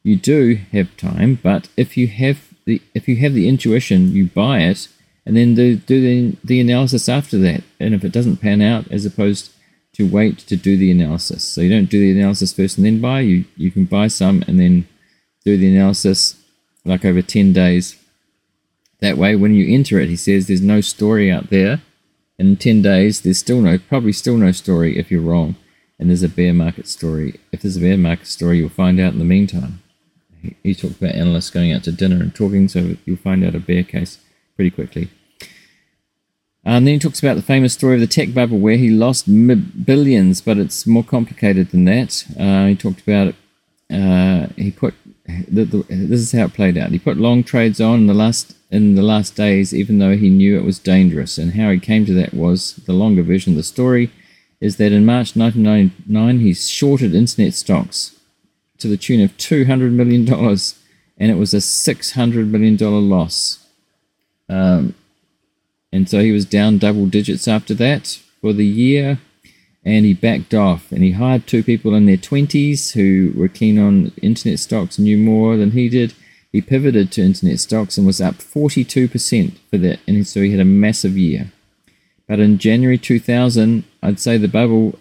you 0.03 0.17
do 0.17 0.59
have 0.73 0.97
time, 0.97 1.39
but 1.43 1.69
if 1.77 1.97
you 1.97 2.09
have 2.09 2.53
the 2.65 2.81
if 2.95 3.09
you 3.09 3.17
have 3.17 3.35
the 3.35 3.49
intuition, 3.49 4.13
you 4.13 4.27
buy 4.29 4.61
it, 4.61 4.89
and 5.27 5.37
then 5.37 5.55
do 5.55 5.77
do 5.77 6.01
the, 6.01 6.37
the 6.45 6.61
analysis 6.61 7.09
after 7.09 7.39
that. 7.39 7.65
And 7.81 7.95
if 7.95 8.05
it 8.05 8.13
doesn't 8.13 8.39
pan 8.39 8.61
out, 8.63 8.91
as 8.91 9.05
opposed 9.05 9.53
to 9.95 10.09
wait 10.09 10.39
to 10.39 10.57
do 10.57 10.77
the 10.77 10.91
analysis, 10.91 11.45
so 11.45 11.61
you 11.61 11.71
don't 11.71 11.91
do 11.91 12.01
the 12.01 12.19
analysis 12.19 12.53
first 12.53 12.79
and 12.79 12.87
then 12.87 13.01
buy. 13.01 13.21
You 13.21 13.45
you 13.57 13.71
can 13.71 13.85
buy 13.85 14.09
some 14.09 14.43
and 14.47 14.61
then 14.61 14.87
do 15.45 15.57
the 15.57 15.75
analysis 15.75 16.37
like 16.85 17.05
over 17.05 17.23
ten 17.23 17.53
days 17.53 17.97
that 19.03 19.19
way, 19.19 19.35
when 19.35 19.53
you 19.53 19.75
enter 19.75 19.99
it, 19.99 20.09
he 20.09 20.17
says 20.17 20.47
there's 20.47 20.63
no 20.63 20.81
story 20.81 21.31
out 21.31 21.51
there. 21.51 21.83
And 22.39 22.49
in 22.51 22.57
10 22.57 22.83
days, 22.83 23.21
there's 23.21 23.39
still 23.39 23.61
no, 23.61 23.77
probably 23.77 24.13
still 24.13 24.37
no 24.37 24.53
story 24.53 24.97
if 24.97 25.11
you're 25.11 25.21
wrong. 25.21 25.57
And 25.99 26.09
there's 26.09 26.23
a 26.23 26.29
bear 26.29 26.55
market 26.55 26.87
story. 26.87 27.41
If 27.51 27.63
there's 27.63 27.77
a 27.77 27.81
bear 27.81 27.99
market 27.99 28.29
story, 28.29 28.59
you'll 28.59 28.69
find 28.69 29.01
out 29.01 29.13
in 29.13 29.19
the 29.19 29.25
meantime. 29.25 29.83
He, 30.41 30.57
he 30.63 30.75
talked 30.75 30.99
about 30.99 31.17
analysts 31.17 31.51
going 31.51 31.73
out 31.73 31.83
to 31.85 31.93
dinner 31.93 32.17
and 32.17 32.33
talking, 32.35 32.69
so 32.69 32.97
you'll 33.05 33.17
find 33.17 33.45
out 33.45 33.57
a 33.57 33.61
bear 33.61 33.83
case 33.83 34.19
pretty 34.55 34.71
quickly. 34.71 35.11
And 36.65 36.87
then 36.87 36.95
he 36.95 37.01
talks 37.01 37.19
about 37.19 37.35
the 37.35 37.43
famous 37.43 37.73
story 37.73 37.95
of 37.95 38.01
the 38.01 38.07
tech 38.07 38.33
bubble 38.33 38.59
where 38.59 38.77
he 38.77 38.89
lost 38.89 39.27
billions, 39.27 40.41
but 40.41 40.59
it's 40.59 40.87
more 40.87 41.03
complicated 41.03 41.71
than 41.71 41.87
that. 41.87 42.25
Uh, 42.39 42.67
he 42.67 42.77
talked 42.77 43.01
about 43.01 43.29
it. 43.29 43.35
Uh, 43.93 44.47
he 44.57 44.71
put 44.71 44.95
the, 45.49 45.65
the, 45.65 45.85
this 45.89 46.21
is 46.21 46.33
how 46.33 46.47
it 46.47 46.55
played 46.55 46.77
out. 46.77 46.91
He 46.91 46.99
put 46.99 47.17
long 47.17 47.45
trades 47.45 47.81
on 47.81 48.01
in 48.01 48.07
the 48.07 48.15
last 48.15 48.57
in 48.71 48.95
the 48.95 49.03
last 49.03 49.37
days, 49.37 49.75
even 49.75 49.99
though 49.99 50.17
he 50.17 50.31
knew 50.31 50.57
it 50.57 50.65
was 50.65 50.79
dangerous. 50.79 51.37
And 51.37 51.53
how 51.55 51.71
he 51.71 51.79
came 51.79 52.07
to 52.07 52.15
that 52.15 52.33
was 52.33 52.77
the 52.87 52.95
longer 52.95 53.23
version 53.23 53.53
of 53.53 53.59
the 53.59 53.63
story 53.63 54.11
is 54.61 54.77
that 54.77 54.93
in 54.93 55.05
March 55.05 55.37
1999 55.37 56.39
he 56.39 56.55
shorted 56.55 57.15
internet 57.15 57.53
stocks 57.53 58.17
to 58.79 58.89
the 58.89 58.97
tune 58.97 59.21
of 59.21 59.37
200 59.37 59.93
million 59.93 60.25
dollars, 60.25 60.79
and 61.19 61.31
it 61.31 61.35
was 61.35 61.53
a 61.53 61.61
600 61.61 62.51
million 62.51 62.77
dollar 62.77 63.01
loss. 63.01 63.67
Um, 64.49 64.95
and 65.93 66.09
so 66.09 66.21
he 66.21 66.33
was 66.33 66.47
down 66.47 66.79
double 66.79 67.07
digits 67.07 67.47
after 67.47 67.75
that 67.75 68.19
for 68.41 68.53
the 68.53 68.67
year 68.67 69.21
and 69.85 70.05
he 70.05 70.15
backed 70.15 70.55
off 70.55 70.93
and 70.93 71.03
he 71.03 71.13
hired 71.13 71.47
two 71.47 71.63
people 71.63 71.95
in 71.95 72.07
their 72.07 72.17
20s 72.17 72.93
who 72.93 73.33
were 73.39 73.49
keen 73.49 73.79
on 73.79 74.13
internet 74.23 74.59
stocks 74.59 74.99
knew 74.99 75.19
more 75.19 75.57
than 75.57 75.73
he 75.73 75.89
did. 75.89 76.15
He 76.53 76.61
pivoted 76.61 77.11
to 77.13 77.23
internet 77.23 77.59
stocks 77.59 77.97
and 77.97 78.07
was 78.07 78.21
up 78.21 78.37
42% 78.37 79.57
for 79.71 79.79
that 79.79 79.99
and 80.07 80.27
so 80.27 80.41
he 80.41 80.53
had 80.53 80.61
a 80.61 80.65
massive 80.65 81.19
year. 81.19 81.53
But 82.29 82.39
in 82.39 82.59
january 82.59 82.99
2000 82.99 83.85
i'd 84.03 84.21
say 84.21 84.39
the 84.39 84.49
bubble 84.49 84.99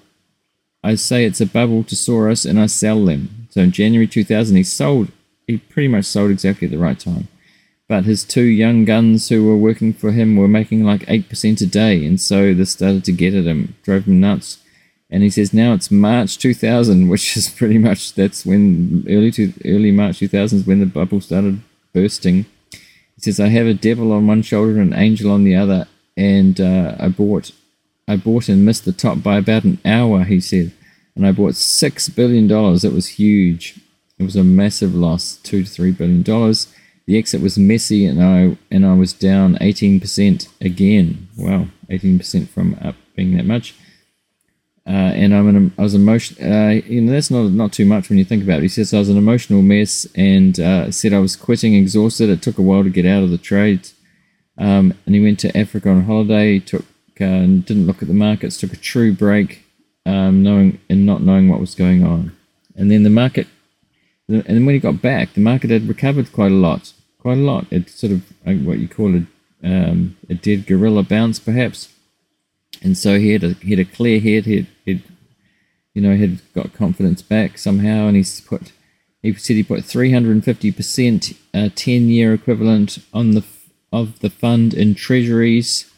i 0.84 0.96
say 0.96 1.26
it's 1.26 1.39
a 1.39 1.46
bubble 1.46 1.84
to 1.84 1.96
Soros 1.96 2.50
and 2.50 2.60
i 2.60 2.65
sell 2.65 3.06
them. 3.06 3.48
So 3.52 3.62
in 3.62 3.72
january 3.72 4.08
2000 4.08 4.56
he 4.56 4.63
sold 4.63 5.12
he 5.46 5.58
pretty 5.58 5.89
much 5.89 6.06
sold 6.06 6.32
exactly 6.32 6.67
at 6.67 6.72
the 6.72 6.78
right 6.78 7.00
time. 7.00 7.28
But 7.88 8.06
his 8.06 8.24
two 8.24 8.44
young 8.44 8.86
guns 8.86 9.28
who 9.28 9.46
were 9.46 9.58
working 9.58 9.91
for 9.91 10.13
him 10.13 10.38
were 10.38 10.48
making 10.48 10.86
like 10.86 11.02
8% 11.08 11.62
a 11.62 11.65
day 11.67 12.04
and 12.04 12.20
so 12.20 12.56
this 12.56 12.72
started 12.72 13.04
to 13.06 13.12
get 13.12 13.36
at 13.36 13.46
him 13.46 13.76
drove 13.84 14.06
him 14.06 14.20
nuts 14.20 14.58
and 15.12 15.24
he 15.24 15.30
says 15.30 15.54
now 15.54 15.74
it's 15.74 15.91
March 15.91 16.38
2000, 16.38 17.10
which 17.10 17.36
is 17.38 17.50
pretty 17.50 17.78
much 17.78 18.13
that's 18.13 18.45
when 18.45 19.06
early 19.10 19.32
to 19.32 19.54
early 19.65 19.91
March 19.91 20.19
2000 20.19 20.60
is 20.60 20.67
when 20.67 20.80
the 20.80 20.86
bubble 20.86 21.19
started 21.19 21.62
bursting. 21.93 22.45
He 22.71 23.21
says 23.21 23.39
I 23.39 23.47
have 23.50 23.67
a 23.67 23.74
devil 23.74 24.13
on 24.13 24.26
one 24.26 24.41
shoulder 24.41 24.80
and 24.80 24.93
an 24.93 25.00
angel 25.00 25.32
on 25.32 25.43
the 25.43 25.56
other, 25.56 25.88
and 26.15 26.60
uh, 26.60 26.95
I 27.00 27.10
bought 27.10 27.52
I 28.08 28.15
bought 28.15 28.50
and 28.50 28.65
missed 28.65 28.86
the 28.86 28.91
top 28.91 29.21
by 29.21 29.38
about 29.38 29.63
an 29.63 29.80
hour. 29.86 30.24
He 30.24 30.39
said, 30.39 30.71
and 31.15 31.28
I 31.28 31.32
bought 31.32 31.56
six 31.56 32.10
billion 32.10 32.47
dollars. 32.47 32.84
It 32.84 32.93
was 32.93 33.08
huge. 33.08 33.80
It 34.17 34.24
was 34.24 34.36
a 34.36 34.43
massive 34.43 34.95
loss, 34.95 35.38
two 35.38 35.63
to 35.63 35.69
three 35.69 35.91
billion 35.91 36.24
dollars. 36.24 36.74
The 37.06 37.17
exit 37.17 37.41
was 37.41 37.58
messy, 37.58 38.06
and 38.06 38.24
I 38.24 38.58
and 38.69 38.86
I 38.86 38.93
was 38.93 39.12
down 39.12 39.56
18% 39.56 40.47
again. 40.62 41.28
Wow, 41.38 41.67
18% 41.89 42.47
from 42.47 42.78
up 42.82 42.95
being 43.15 43.36
that 43.36 43.45
much. 43.45 43.76
Uh, 44.88 45.13
and 45.13 45.34
I'm 45.36 45.48
an, 45.48 45.74
I 45.78 45.84
was 45.84 45.94
emotional. 45.94 46.41
Uh, 46.41 46.70
you 46.70 47.02
know, 47.02 47.12
that's 47.12 47.30
not 47.30 47.52
not 47.52 47.72
too 47.72 47.86
much 47.86 48.10
when 48.10 48.17
you 48.17 48.26
think 48.26 48.44
about 48.44 48.60
it. 48.60 48.63
He 48.63 48.67
says 48.67 48.94
I 48.94 49.00
was 49.00 49.10
an 49.10 49.17
emotional 49.17 49.62
mess 49.62 50.08
and 50.15 50.60
uh, 50.60 50.91
said 50.91 51.13
I 51.13 51.20
was 51.20 51.36
quitting, 51.36 51.76
exhausted. 51.76 52.30
It 52.30 52.41
took 52.41 52.58
a 52.58 52.63
while 52.63 52.84
to 52.84 52.89
get 52.89 53.06
out 53.06 53.24
of 53.24 53.30
the 53.30 53.38
trade. 53.38 53.89
Um, 54.58 54.94
and 55.06 55.13
he 55.13 55.22
went 55.22 55.39
to 55.39 55.56
Africa 55.56 55.89
on 55.89 56.06
holiday. 56.06 56.60
Took 56.60 56.86
uh, 57.20 57.46
didn't 57.46 57.86
look 57.86 58.02
at 58.02 58.08
the 58.08 58.15
markets. 58.15 58.58
Took 58.58 58.74
a 58.74 58.78
true 58.78 59.13
break, 59.13 59.63
um, 60.08 60.41
knowing 60.41 60.80
and 60.89 61.06
not 61.06 61.22
knowing 61.22 61.48
what 61.48 61.60
was 61.60 61.76
going 61.76 62.04
on. 62.04 62.36
And 62.76 62.89
then 62.89 63.04
the 63.04 63.10
market, 63.12 63.48
and 64.28 64.44
then 64.44 64.65
when 64.65 64.74
he 64.74 64.80
got 64.80 65.02
back, 65.02 65.34
the 65.34 65.41
market 65.41 65.70
had 65.70 65.88
recovered 65.88 66.32
quite 66.32 66.52
a 66.52 66.56
lot, 66.56 66.94
quite 67.20 67.38
a 67.38 67.41
lot. 67.41 67.67
It's 67.70 67.94
sort 67.94 68.13
of 68.13 68.24
what 68.65 68.80
you 68.80 68.88
call 68.88 69.15
a 69.15 69.26
um, 69.63 70.17
a 70.28 70.34
dead 70.34 70.65
gorilla 70.65 71.04
bounce, 71.04 71.38
perhaps 71.38 71.89
and 72.82 72.98
so 72.98 73.20
he 73.20 73.32
had 73.32 73.44
a 73.44 73.54
he 73.54 73.72
had 73.72 73.80
a 73.80 73.86
clear 73.86 74.20
head. 74.20 74.46
He 74.46 74.67
had, 74.88 75.02
you 75.94 76.02
know, 76.02 76.15
had 76.15 76.41
got 76.54 76.74
confidence 76.74 77.22
back 77.22 77.58
somehow, 77.58 78.08
and 78.08 78.15
he's 78.15 78.41
put. 78.41 78.72
He 79.22 79.34
said 79.34 79.56
he 79.56 79.63
put 79.63 79.86
350 79.86 80.72
percent, 80.72 81.34
uh, 81.54 81.70
10 81.76 82.10
year 82.10 82.34
equivalent 82.34 83.00
on 83.13 83.32
the 83.32 83.44
of 83.94 84.20
the 84.20 84.30
fund 84.30 84.74
in 84.74 84.96
treasuries, 84.96 85.91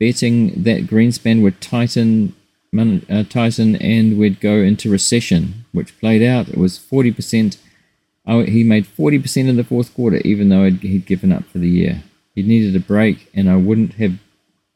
betting 0.00 0.62
that 0.62 0.86
Greenspan 0.86 1.42
would 1.42 1.60
tighten, 1.60 2.34
uh, 2.76 3.22
tighten, 3.24 3.76
and 3.76 4.18
would 4.18 4.40
go 4.40 4.56
into 4.56 4.90
recession, 4.90 5.66
which 5.72 5.98
played 6.00 6.22
out. 6.22 6.48
It 6.48 6.58
was 6.58 6.78
40 6.78 7.12
percent. 7.12 7.58
Oh, 8.26 8.42
he 8.42 8.64
made 8.64 8.86
40 8.86 9.20
percent 9.20 9.48
in 9.48 9.56
the 9.56 9.64
fourth 9.64 9.94
quarter, 9.94 10.16
even 10.18 10.48
though 10.48 10.68
he'd 10.68 11.06
given 11.06 11.32
up 11.32 11.44
for 11.44 11.58
the 11.58 11.68
year. 11.68 12.02
He 12.34 12.42
needed 12.42 12.74
a 12.74 12.80
break, 12.80 13.28
and 13.34 13.48
I 13.48 13.56
wouldn't 13.56 13.94
have 13.94 14.18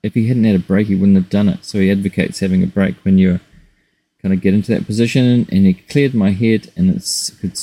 if 0.02 0.14
he 0.14 0.28
hadn't 0.28 0.44
had 0.44 0.56
a 0.56 0.60
break, 0.60 0.88
he 0.88 0.94
wouldn't 0.94 1.16
have 1.16 1.30
done 1.30 1.48
it. 1.48 1.64
So 1.64 1.78
he 1.78 1.90
advocates 1.90 2.40
having 2.40 2.62
a 2.62 2.66
break 2.66 2.96
when 3.04 3.18
you're 3.18 3.40
kind 4.20 4.34
of 4.34 4.40
get 4.40 4.54
into 4.54 4.72
that 4.72 4.86
position. 4.86 5.46
And 5.50 5.66
he 5.66 5.74
cleared 5.74 6.14
my 6.14 6.30
head, 6.30 6.70
and 6.76 6.90
it's 6.90 7.30
could 7.30 7.58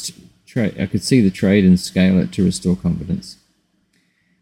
tra- 0.46 0.82
I 0.82 0.86
could 0.86 1.04
see 1.04 1.22
the 1.22 1.32
trade 1.32 1.66
and 1.66 1.80
scale 1.80 2.20
it 2.20 2.32
to 2.34 2.46
restore 2.46 2.76
confidence. 2.76 3.38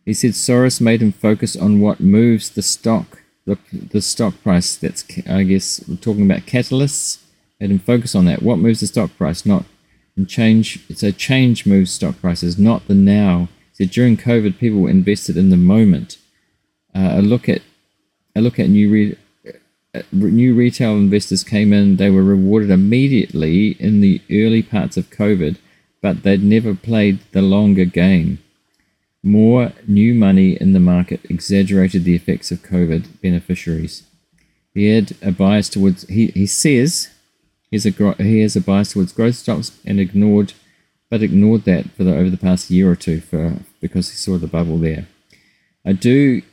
He 0.06 0.14
said 0.14 0.32
Soros 0.32 0.80
made 0.80 1.02
him 1.02 1.12
focus 1.12 1.56
on 1.56 1.82
what 1.82 2.00
moves 2.00 2.50
the 2.50 2.62
stock, 2.62 3.24
the, 3.46 3.58
the 3.72 4.02
stock 4.02 4.42
price. 4.42 4.76
That's 4.76 5.06
I 5.28 5.44
guess 5.44 5.84
we're 5.88 5.96
talking 5.96 6.30
about 6.30 6.46
catalysts. 6.46 7.24
Made 7.60 7.72
him 7.72 7.80
focus 7.80 8.14
on 8.14 8.26
that. 8.26 8.44
What 8.44 8.60
moves 8.60 8.80
the 8.80 8.88
stock 8.88 9.18
price, 9.18 9.46
not 9.46 9.66
and 10.18 10.28
change. 10.28 10.80
So 10.96 11.12
change 11.12 11.66
moves 11.66 11.92
stock 11.92 12.20
prices, 12.20 12.58
not 12.58 12.88
the 12.88 12.96
now. 12.96 13.50
He 13.72 13.86
said 13.86 13.92
during 13.92 14.18
COVID, 14.18 14.58
people 14.58 14.88
invested 14.88 15.38
in 15.38 15.50
the 15.50 15.58
moment. 15.58 16.18
Uh, 16.94 17.12
a 17.14 17.22
look 17.22 17.48
at 17.48 17.62
I 18.38 18.40
look 18.40 18.60
at 18.60 18.70
new 18.70 18.92
re- 18.92 19.18
uh, 19.96 20.04
new 20.12 20.54
retail 20.54 20.92
investors 20.92 21.44
came 21.44 21.74
in. 21.74 21.96
They 21.96 22.12
were 22.12 22.24
rewarded 22.24 22.70
immediately 22.70 23.70
in 23.80 24.00
the 24.00 24.22
early 24.30 24.62
parts 24.62 24.96
of 24.96 25.10
COVID, 25.10 25.58
but 26.04 26.22
they'd 26.22 26.44
never 26.44 26.76
played 26.76 27.18
the 27.32 27.42
longer 27.42 27.86
game. 27.86 28.38
More 29.24 29.74
new 29.88 30.14
money 30.14 30.52
in 30.52 30.74
the 30.74 30.80
market 30.80 31.22
exaggerated 31.28 32.04
the 32.04 32.14
effects 32.14 32.52
of 32.52 32.62
COVID 32.62 33.20
beneficiaries. 33.24 34.04
He 34.72 34.90
had 34.90 35.14
a 35.24 35.32
bias 35.32 35.68
towards. 35.68 36.08
He, 36.08 36.28
he 36.28 36.46
says 36.46 37.10
he 37.72 37.76
has 37.76 37.88
a 37.88 38.14
he 38.22 38.42
has 38.42 38.56
a 38.56 38.62
bias 38.62 38.94
towards 38.94 39.14
growth 39.14 39.36
stocks 39.36 39.72
and 39.84 40.00
ignored, 40.00 40.54
but 41.10 41.24
ignored 41.24 41.64
that 41.64 41.90
for 41.96 42.04
the 42.04 42.16
over 42.16 42.30
the 42.30 42.38
past 42.38 42.70
year 42.70 42.88
or 42.92 42.96
two 42.96 43.20
for 43.20 43.56
because 43.82 44.12
he 44.12 44.16
saw 44.16 44.38
the 44.38 44.46
bubble 44.46 44.78
there. 44.78 45.08
I 45.84 45.94
do 45.94 46.44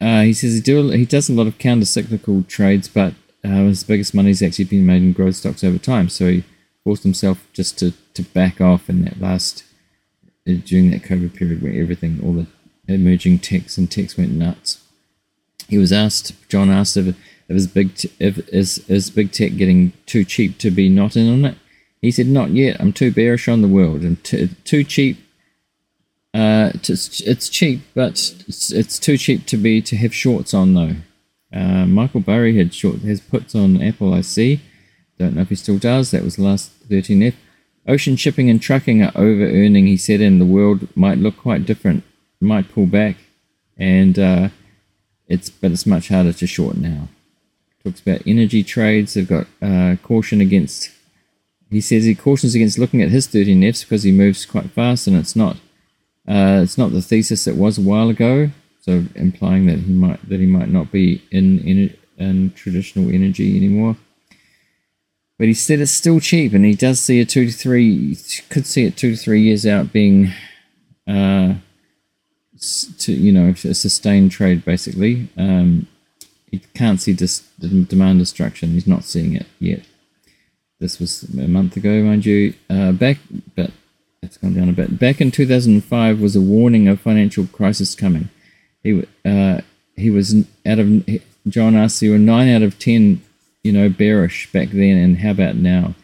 uh, 0.00 0.22
he 0.22 0.32
says 0.32 0.54
he 0.54 0.60
do 0.60 0.90
he 0.90 1.04
does 1.04 1.28
a 1.28 1.32
lot 1.32 1.46
of 1.46 1.58
counter 1.58 1.84
cyclical 1.84 2.44
trades, 2.44 2.88
but 2.88 3.14
uh, 3.44 3.48
his 3.48 3.84
biggest 3.84 4.14
money 4.14 4.26
money's 4.26 4.42
actually 4.42 4.64
been 4.64 4.86
made 4.86 5.02
in 5.02 5.12
growth 5.12 5.36
stocks 5.36 5.64
over 5.64 5.78
time. 5.78 6.08
So 6.08 6.28
he 6.28 6.44
forced 6.84 7.02
himself 7.02 7.46
just 7.52 7.78
to, 7.78 7.92
to 8.14 8.22
back 8.22 8.60
off 8.60 8.88
in 8.88 9.04
that 9.04 9.20
last 9.20 9.64
uh, 10.48 10.54
during 10.64 10.90
that 10.90 11.02
COVID 11.02 11.34
period 11.34 11.62
where 11.62 11.80
everything, 11.80 12.20
all 12.22 12.32
the 12.32 12.46
emerging 12.86 13.40
techs 13.40 13.76
and 13.76 13.90
techs 13.90 14.16
went 14.16 14.32
nuts. 14.32 14.82
He 15.68 15.78
was 15.78 15.92
asked, 15.92 16.32
John 16.48 16.70
asked 16.70 16.96
if, 16.96 17.08
if 17.08 17.16
is 17.48 17.66
big 17.66 17.94
t- 17.94 18.12
if 18.18 18.38
is 18.48 18.78
is 18.88 19.10
big 19.10 19.32
tech 19.32 19.56
getting 19.56 19.92
too 20.06 20.24
cheap 20.24 20.58
to 20.58 20.70
be 20.70 20.88
not 20.88 21.16
in 21.16 21.30
on 21.30 21.44
it. 21.44 21.58
He 22.00 22.10
said, 22.10 22.26
"Not 22.26 22.50
yet. 22.50 22.80
I'm 22.80 22.92
too 22.92 23.10
bearish 23.10 23.48
on 23.48 23.60
the 23.60 23.68
world 23.68 24.02
and 24.02 24.22
t- 24.22 24.48
too 24.64 24.84
cheap 24.84 25.18
it's, 26.86 27.20
it's 27.20 27.48
cheap, 27.48 27.80
but 27.94 28.34
it's, 28.46 28.70
it's 28.70 28.98
too 28.98 29.16
cheap 29.16 29.46
to 29.46 29.56
be 29.56 29.80
to 29.82 29.96
have 29.96 30.14
shorts 30.14 30.52
on 30.52 30.74
though. 30.74 30.96
Uh, 31.52 31.86
Michael 31.86 32.20
Burry 32.20 32.56
had 32.58 32.74
short 32.74 33.00
has 33.00 33.20
puts 33.20 33.54
on 33.54 33.82
Apple. 33.82 34.12
I 34.12 34.20
see. 34.20 34.60
Don't 35.18 35.34
know 35.34 35.42
if 35.42 35.48
he 35.48 35.54
still 35.54 35.78
does. 35.78 36.10
That 36.10 36.22
was 36.22 36.38
last 36.38 36.88
13F. 36.88 37.34
Ocean 37.86 38.16
shipping 38.16 38.50
and 38.50 38.60
trucking 38.60 39.02
are 39.02 39.12
over 39.14 39.44
earning. 39.44 39.86
He 39.86 39.96
said, 39.96 40.20
and 40.20 40.40
the 40.40 40.46
world 40.46 40.94
might 40.94 41.18
look 41.18 41.38
quite 41.38 41.64
different. 41.64 42.04
Might 42.40 42.70
pull 42.70 42.86
back, 42.86 43.16
and 43.76 44.16
uh, 44.18 44.48
it's 45.26 45.50
but 45.50 45.72
it's 45.72 45.86
much 45.86 46.08
harder 46.08 46.32
to 46.32 46.46
short 46.46 46.76
now. 46.76 47.08
Talks 47.82 48.00
about 48.00 48.22
energy 48.26 48.62
trades. 48.62 49.14
They've 49.14 49.26
got 49.26 49.46
uh, 49.60 49.96
caution 50.02 50.40
against. 50.40 50.90
He 51.70 51.80
says 51.80 52.04
he 52.04 52.14
cautions 52.14 52.54
against 52.54 52.78
looking 52.78 53.02
at 53.02 53.10
his 53.10 53.26
13Fs 53.26 53.82
because 53.82 54.04
he 54.04 54.12
moves 54.12 54.46
quite 54.46 54.70
fast, 54.70 55.06
and 55.08 55.16
it's 55.16 55.34
not 55.34 55.56
uh, 56.28 56.60
it's 56.62 56.76
not 56.76 56.92
the 56.92 57.00
thesis 57.00 57.46
it 57.46 57.56
was 57.56 57.78
a 57.78 57.82
while 57.82 58.10
ago, 58.10 58.50
so 58.80 59.04
implying 59.14 59.66
that 59.66 59.78
he 59.78 59.92
might 59.92 60.28
that 60.28 60.40
he 60.40 60.46
might 60.46 60.68
not 60.68 60.92
be 60.92 61.22
in 61.30 61.58
in, 61.60 61.96
in 62.18 62.50
traditional 62.52 63.08
energy 63.08 63.56
anymore. 63.56 63.96
But 65.38 65.46
he 65.46 65.54
said 65.54 65.80
it's 65.80 65.92
still 65.92 66.20
cheap, 66.20 66.52
and 66.52 66.64
he 66.64 66.74
does 66.74 67.00
see 67.00 67.20
a 67.20 67.24
two 67.24 67.46
to 67.46 67.52
three 67.52 68.16
could 68.50 68.66
see 68.66 68.84
it 68.84 68.96
two 68.96 69.12
to 69.12 69.16
three 69.16 69.40
years 69.40 69.64
out 69.64 69.92
being, 69.92 70.32
uh, 71.06 71.54
to 72.98 73.12
you 73.12 73.32
know, 73.32 73.50
a 73.50 73.74
sustained 73.74 74.32
trade 74.32 74.64
basically. 74.64 75.28
Um, 75.36 75.86
he 76.50 76.58
can't 76.74 77.00
see 77.00 77.12
dis- 77.12 77.48
demand 77.58 78.18
destruction. 78.18 78.70
He's 78.70 78.86
not 78.86 79.04
seeing 79.04 79.34
it 79.34 79.46
yet. 79.60 79.82
This 80.80 80.98
was 80.98 81.22
a 81.22 81.48
month 81.48 81.76
ago, 81.76 82.02
mind 82.02 82.26
you. 82.26 82.54
Uh, 82.68 82.92
back, 82.92 83.18
but 83.56 83.70
it's 84.22 84.36
gone 84.36 84.54
down 84.54 84.68
a 84.68 84.72
bit. 84.72 84.98
Back 84.98 85.20
in 85.20 85.30
2005 85.30 86.20
was 86.20 86.36
a 86.36 86.40
warning 86.40 86.88
of 86.88 87.00
financial 87.00 87.46
crisis 87.46 87.94
coming. 87.94 88.30
He 88.82 89.06
uh, 89.24 89.60
he 89.96 90.10
was 90.10 90.46
out 90.66 90.78
of 90.78 91.04
John 91.46 91.76
asked 91.76 92.02
you 92.02 92.12
were 92.12 92.18
nine 92.18 92.48
out 92.48 92.62
of 92.62 92.78
ten, 92.78 93.22
you 93.62 93.72
know, 93.72 93.88
bearish 93.88 94.50
back 94.52 94.70
then, 94.70 94.96
and 94.96 95.18
how 95.18 95.30
about 95.30 95.56
now? 95.56 95.94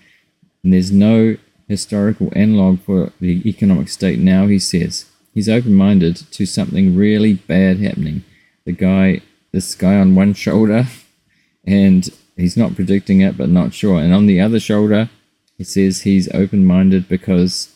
And 0.62 0.72
there's 0.72 0.92
no 0.92 1.36
historical 1.68 2.30
analog 2.34 2.80
for 2.80 3.12
the 3.20 3.46
economic 3.48 3.88
state 3.88 4.18
now. 4.18 4.46
He 4.46 4.58
says 4.58 5.06
he's 5.32 5.48
open-minded 5.48 6.16
to 6.32 6.46
something 6.46 6.96
really 6.96 7.34
bad 7.34 7.78
happening. 7.78 8.24
The 8.64 8.72
guy, 8.72 9.20
this 9.52 9.74
guy 9.74 9.96
on 9.96 10.14
one 10.14 10.34
shoulder, 10.34 10.86
and 11.66 12.08
he's 12.36 12.56
not 12.56 12.74
predicting 12.74 13.20
it, 13.20 13.36
but 13.36 13.48
not 13.48 13.74
sure. 13.74 14.00
And 14.00 14.12
on 14.14 14.26
the 14.26 14.40
other 14.40 14.60
shoulder, 14.60 15.10
he 15.56 15.64
says 15.64 16.02
he's 16.02 16.32
open-minded 16.32 17.08
because 17.08 17.73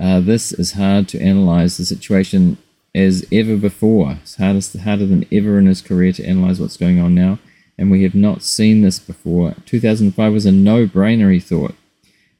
uh, 0.00 0.18
this 0.18 0.50
is 0.52 0.72
hard 0.72 1.06
to 1.08 1.20
analyze 1.20 1.76
the 1.76 1.84
situation 1.84 2.56
as 2.94 3.26
ever 3.30 3.56
before. 3.56 4.18
It's 4.22 4.36
harder 4.36 5.06
than 5.06 5.26
ever 5.30 5.58
in 5.58 5.66
his 5.66 5.82
career 5.82 6.12
to 6.12 6.24
analyze 6.24 6.58
what's 6.58 6.78
going 6.78 6.98
on 6.98 7.14
now, 7.14 7.38
and 7.76 7.90
we 7.90 8.02
have 8.04 8.14
not 8.14 8.42
seen 8.42 8.80
this 8.80 8.98
before. 8.98 9.54
2005 9.66 10.32
was 10.32 10.46
a 10.46 10.52
no-brainer, 10.52 11.32
he 11.32 11.38
thought, 11.38 11.74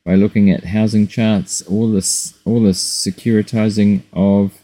by 0.07 0.15
looking 0.15 0.51
at 0.51 0.65
housing 0.65 1.07
charts, 1.07 1.61
all 1.63 1.91
this, 1.91 2.39
all 2.47 2.63
this 2.63 2.83
securitizing 2.83 4.03
of 4.15 4.59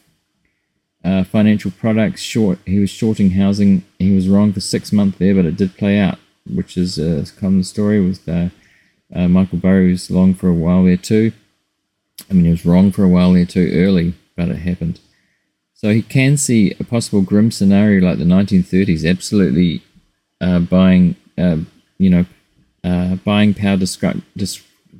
uh, 1.05 1.23
financial 1.23 1.71
products. 1.73 2.23
Short, 2.23 2.59
he 2.65 2.79
was 2.79 2.91
shorting 2.91 3.33
housing. 3.33 3.85
He 3.99 4.15
was 4.15 4.27
wrong 4.27 4.55
for 4.55 4.61
six 4.61 4.91
months 4.91 5.19
there, 5.19 5.35
but 5.35 5.45
it 5.45 5.57
did 5.57 5.77
play 5.77 5.99
out, 5.99 6.19
which 6.49 6.79
is 6.79 6.99
a 6.99 7.27
common 7.39 7.63
story 7.63 8.01
with 8.01 8.27
uh, 8.27 8.49
uh, 9.15 9.29
Michael 9.29 9.59
Burry 9.59 9.99
long 10.09 10.33
for 10.33 10.49
a 10.49 10.55
while 10.55 10.85
there 10.85 10.97
too. 10.97 11.33
I 12.31 12.35
mean, 12.35 12.45
he 12.45 12.51
was 12.51 12.67
wrong 12.67 12.93
for 12.93 13.05
a 13.05 13.09
while 13.09 13.33
there 13.33 13.47
too 13.47 13.71
early, 13.73 14.15
but 14.37 14.49
it 14.49 14.57
happened. 14.57 15.01
So 15.75 15.93
he 15.93 16.03
can 16.03 16.37
see 16.37 16.75
a 16.81 16.85
possible 16.85 17.21
grim 17.21 17.51
scenario 17.51 18.07
like 18.07 18.19
the 18.19 18.25
1930s, 18.25 19.09
absolutely 19.09 19.83
uh, 20.41 20.61
buying, 20.61 21.17
uh, 21.37 21.59
you 21.99 22.11
know, 22.11 22.27
uh, 22.83 23.17
buying 23.17 23.53
power 23.53 23.77
destruct, 23.77 24.23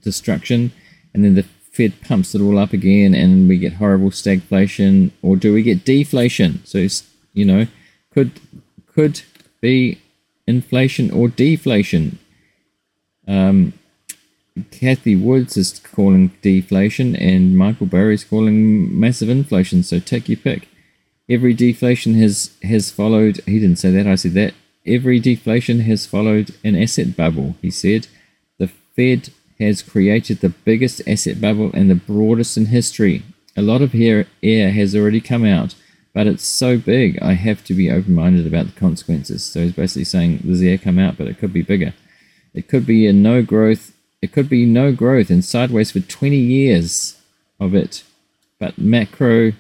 destruction, 0.01 0.73
and 1.15 1.25
then 1.25 1.35
the 1.35 1.45
Fed 1.73 2.01
pumps 2.01 2.35
it 2.35 2.41
all 2.41 2.59
up 2.59 2.73
again, 2.73 3.15
and 3.15 3.49
we 3.49 3.59
get 3.59 3.75
horrible 3.75 4.11
stagflation, 4.11 5.11
or 5.23 5.37
do 5.37 5.53
we 5.53 5.63
get 5.63 5.85
deflation? 5.85 6.65
So 6.65 6.87
you 7.35 7.45
know, 7.45 7.67
could 8.13 8.41
could 8.87 9.23
be 9.61 10.01
inflation 10.47 11.11
or 11.11 11.29
deflation. 11.29 12.19
Um, 13.29 13.75
Cathie 14.71 15.17
Woods 15.17 15.57
is 15.57 15.79
calling 15.81 16.33
deflation, 16.43 17.15
and 17.17 17.57
Michael 17.57 17.87
Burry 17.87 18.15
is 18.15 18.25
calling 18.25 18.99
massive 18.99 19.29
inflation. 19.29 19.83
So 19.83 19.99
take 19.99 20.29
your 20.29 20.39
pick. 20.39 20.69
Every 21.29 21.55
deflation 21.55 22.15
has 22.15 22.57
has 22.63 22.91
followed. 22.91 23.41
He 23.47 23.59
didn't 23.59 23.79
say 23.79 23.91
that. 23.91 24.07
I 24.07 24.15
said 24.15 24.35
that. 24.35 24.55
Every 24.87 25.19
deflation 25.19 25.81
has 25.81 26.07
followed 26.07 26.55
an 26.63 26.77
asset 26.77 27.17
bubble. 27.17 27.57
He 27.61 27.71
said, 27.71 28.07
the 28.59 28.69
Fed 28.95 29.31
has 29.59 29.83
created 29.83 30.41
the 30.41 30.51
biggest 30.51 31.03
asset 31.09 31.41
bubble 31.41 31.71
and 31.75 31.91
the 31.91 31.97
broadest 31.97 32.57
in 32.57 32.67
history. 32.67 33.25
A 33.57 33.63
lot 33.63 33.83
of 33.83 33.95
air, 33.95 34.27
air 34.43 34.71
has 34.71 34.95
already 34.95 35.21
come 35.21 35.45
out, 35.45 35.75
but 36.15 36.29
it's 36.29 36.45
so 36.45 36.79
big. 36.79 37.21
I 37.21 37.33
have 37.33 37.65
to 37.65 37.75
be 37.75 37.91
open-minded 37.91 38.47
about 38.47 38.67
the 38.67 38.79
consequences. 38.79 39.45
So 39.45 39.63
he's 39.63 39.73
basically 39.73 40.05
saying 40.05 40.43
there's 40.45 40.63
air 40.63 40.79
come 40.79 41.01
out, 41.01 41.19
but 41.19 41.27
it 41.27 41.39
could 41.39 41.53
be 41.53 41.63
bigger. 41.63 41.93
It 42.55 42.69
could 42.69 42.87
be 42.87 43.09
a 43.09 43.13
no 43.13 43.43
growth 43.43 43.93
it 44.23 44.33
could 44.33 44.49
be 44.49 44.65
no 44.65 44.93
growth 44.93 45.31
and 45.31 45.45
sideways 45.45 45.91
for 45.91 46.01
20 46.01 46.37
years 46.37 47.21
of 47.61 47.75
it. 47.75 48.03
But 48.59 48.79
macro, 48.79 49.53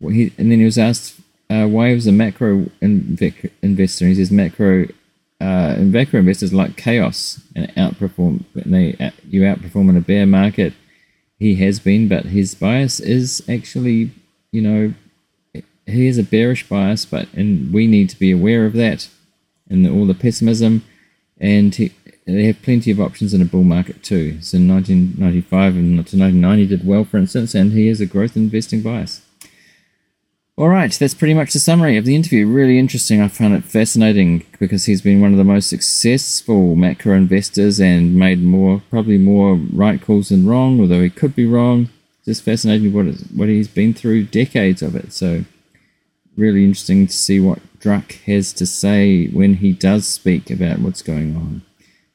he, 0.00 0.32
and 0.38 0.50
then 0.50 0.58
he 0.58 0.64
was 0.64 0.78
asked 0.78 1.20
uh, 1.50 1.66
why 1.66 1.88
he 1.88 1.94
was 1.94 2.06
a 2.06 2.12
macro 2.12 2.70
inv- 2.82 3.50
investor. 3.62 4.06
He 4.06 4.14
says 4.14 4.30
macro, 4.30 4.86
uh, 5.40 5.76
macro 5.78 6.20
investors 6.20 6.52
like 6.52 6.76
chaos 6.76 7.40
and 7.54 7.68
outperform. 7.74 8.44
And 8.54 8.74
they 8.74 8.96
uh, 8.98 9.10
you 9.28 9.42
outperform 9.42 9.90
in 9.90 9.96
a 9.96 10.00
bear 10.00 10.26
market. 10.26 10.72
He 11.38 11.56
has 11.56 11.78
been, 11.78 12.08
but 12.08 12.26
his 12.26 12.54
bias 12.54 12.98
is 12.98 13.42
actually, 13.48 14.10
you 14.50 14.60
know, 14.60 14.94
he 15.86 16.06
has 16.06 16.18
a 16.18 16.22
bearish 16.22 16.68
bias, 16.68 17.04
but 17.04 17.28
and 17.32 17.72
we 17.72 17.86
need 17.86 18.10
to 18.10 18.18
be 18.18 18.32
aware 18.32 18.66
of 18.66 18.72
that 18.74 19.08
and 19.70 19.86
all 19.86 20.06
the 20.06 20.14
pessimism. 20.14 20.84
And 21.40 21.74
he, 21.74 21.92
they 22.36 22.44
have 22.44 22.62
plenty 22.62 22.90
of 22.90 23.00
options 23.00 23.32
in 23.32 23.40
a 23.40 23.46
bull 23.46 23.64
market 23.64 24.02
too. 24.02 24.40
So 24.42 24.58
1995 24.58 25.76
and 25.76 26.06
to 26.06 26.16
1990 26.18 26.66
did 26.66 26.86
well, 26.86 27.04
for 27.04 27.16
instance, 27.16 27.54
and 27.54 27.72
he 27.72 27.86
has 27.88 28.00
a 28.00 28.06
growth 28.06 28.36
investing 28.36 28.82
bias. 28.82 29.22
All 30.56 30.68
right, 30.68 30.92
that's 30.92 31.14
pretty 31.14 31.34
much 31.34 31.52
the 31.52 31.60
summary 31.60 31.96
of 31.96 32.04
the 32.04 32.16
interview. 32.16 32.46
Really 32.46 32.78
interesting. 32.78 33.22
I 33.22 33.28
found 33.28 33.54
it 33.54 33.64
fascinating 33.64 34.44
because 34.58 34.84
he's 34.86 35.00
been 35.00 35.20
one 35.20 35.30
of 35.30 35.38
the 35.38 35.44
most 35.44 35.70
successful 35.70 36.74
macro 36.74 37.14
investors 37.14 37.80
and 37.80 38.16
made 38.16 38.42
more, 38.42 38.82
probably 38.90 39.18
more 39.18 39.54
right 39.54 40.02
calls 40.02 40.30
than 40.30 40.46
wrong, 40.46 40.80
although 40.80 41.00
he 41.00 41.10
could 41.10 41.36
be 41.36 41.46
wrong. 41.46 41.88
Just 42.24 42.42
fascinating 42.42 42.92
what 42.92 43.06
what 43.34 43.48
he's 43.48 43.68
been 43.68 43.94
through, 43.94 44.24
decades 44.24 44.82
of 44.82 44.96
it. 44.96 45.12
So, 45.12 45.44
really 46.36 46.64
interesting 46.64 47.06
to 47.06 47.12
see 47.12 47.38
what 47.38 47.60
Druck 47.78 48.20
has 48.24 48.52
to 48.54 48.66
say 48.66 49.28
when 49.28 49.54
he 49.54 49.72
does 49.72 50.06
speak 50.08 50.50
about 50.50 50.80
what's 50.80 51.02
going 51.02 51.36
on 51.36 51.62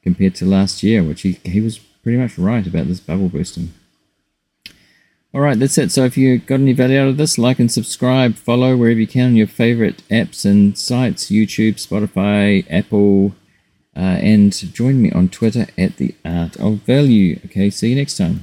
compared 0.04 0.36
to 0.36 0.46
last 0.46 0.84
year, 0.84 1.02
which 1.02 1.22
he, 1.22 1.40
he 1.44 1.60
was 1.60 1.78
pretty 1.78 2.18
much 2.18 2.38
right 2.38 2.64
about 2.64 2.86
this 2.86 3.00
bubble 3.00 3.28
boosting. 3.28 3.72
Alright, 5.34 5.58
that's 5.58 5.78
it. 5.78 5.90
So 5.90 6.04
if 6.04 6.16
you 6.16 6.38
got 6.38 6.60
any 6.60 6.72
value 6.72 7.00
out 7.00 7.08
of 7.08 7.16
this, 7.16 7.38
like 7.38 7.58
and 7.58 7.72
subscribe, 7.72 8.36
follow 8.36 8.76
wherever 8.76 9.00
you 9.00 9.08
can 9.08 9.30
on 9.30 9.36
your 9.36 9.48
favorite 9.48 10.04
apps 10.08 10.44
and 10.44 10.78
sites, 10.78 11.28
YouTube, 11.28 11.74
Spotify, 11.84 12.64
Apple, 12.70 13.34
uh, 13.96 14.18
and 14.22 14.52
join 14.72 15.02
me 15.02 15.10
on 15.10 15.28
Twitter 15.28 15.66
at 15.76 15.96
the 15.96 16.14
Art 16.24 16.56
of 16.56 16.74
Value. 16.82 17.40
Okay, 17.46 17.70
see 17.70 17.88
you 17.90 17.96
next 17.96 18.16
time. 18.16 18.42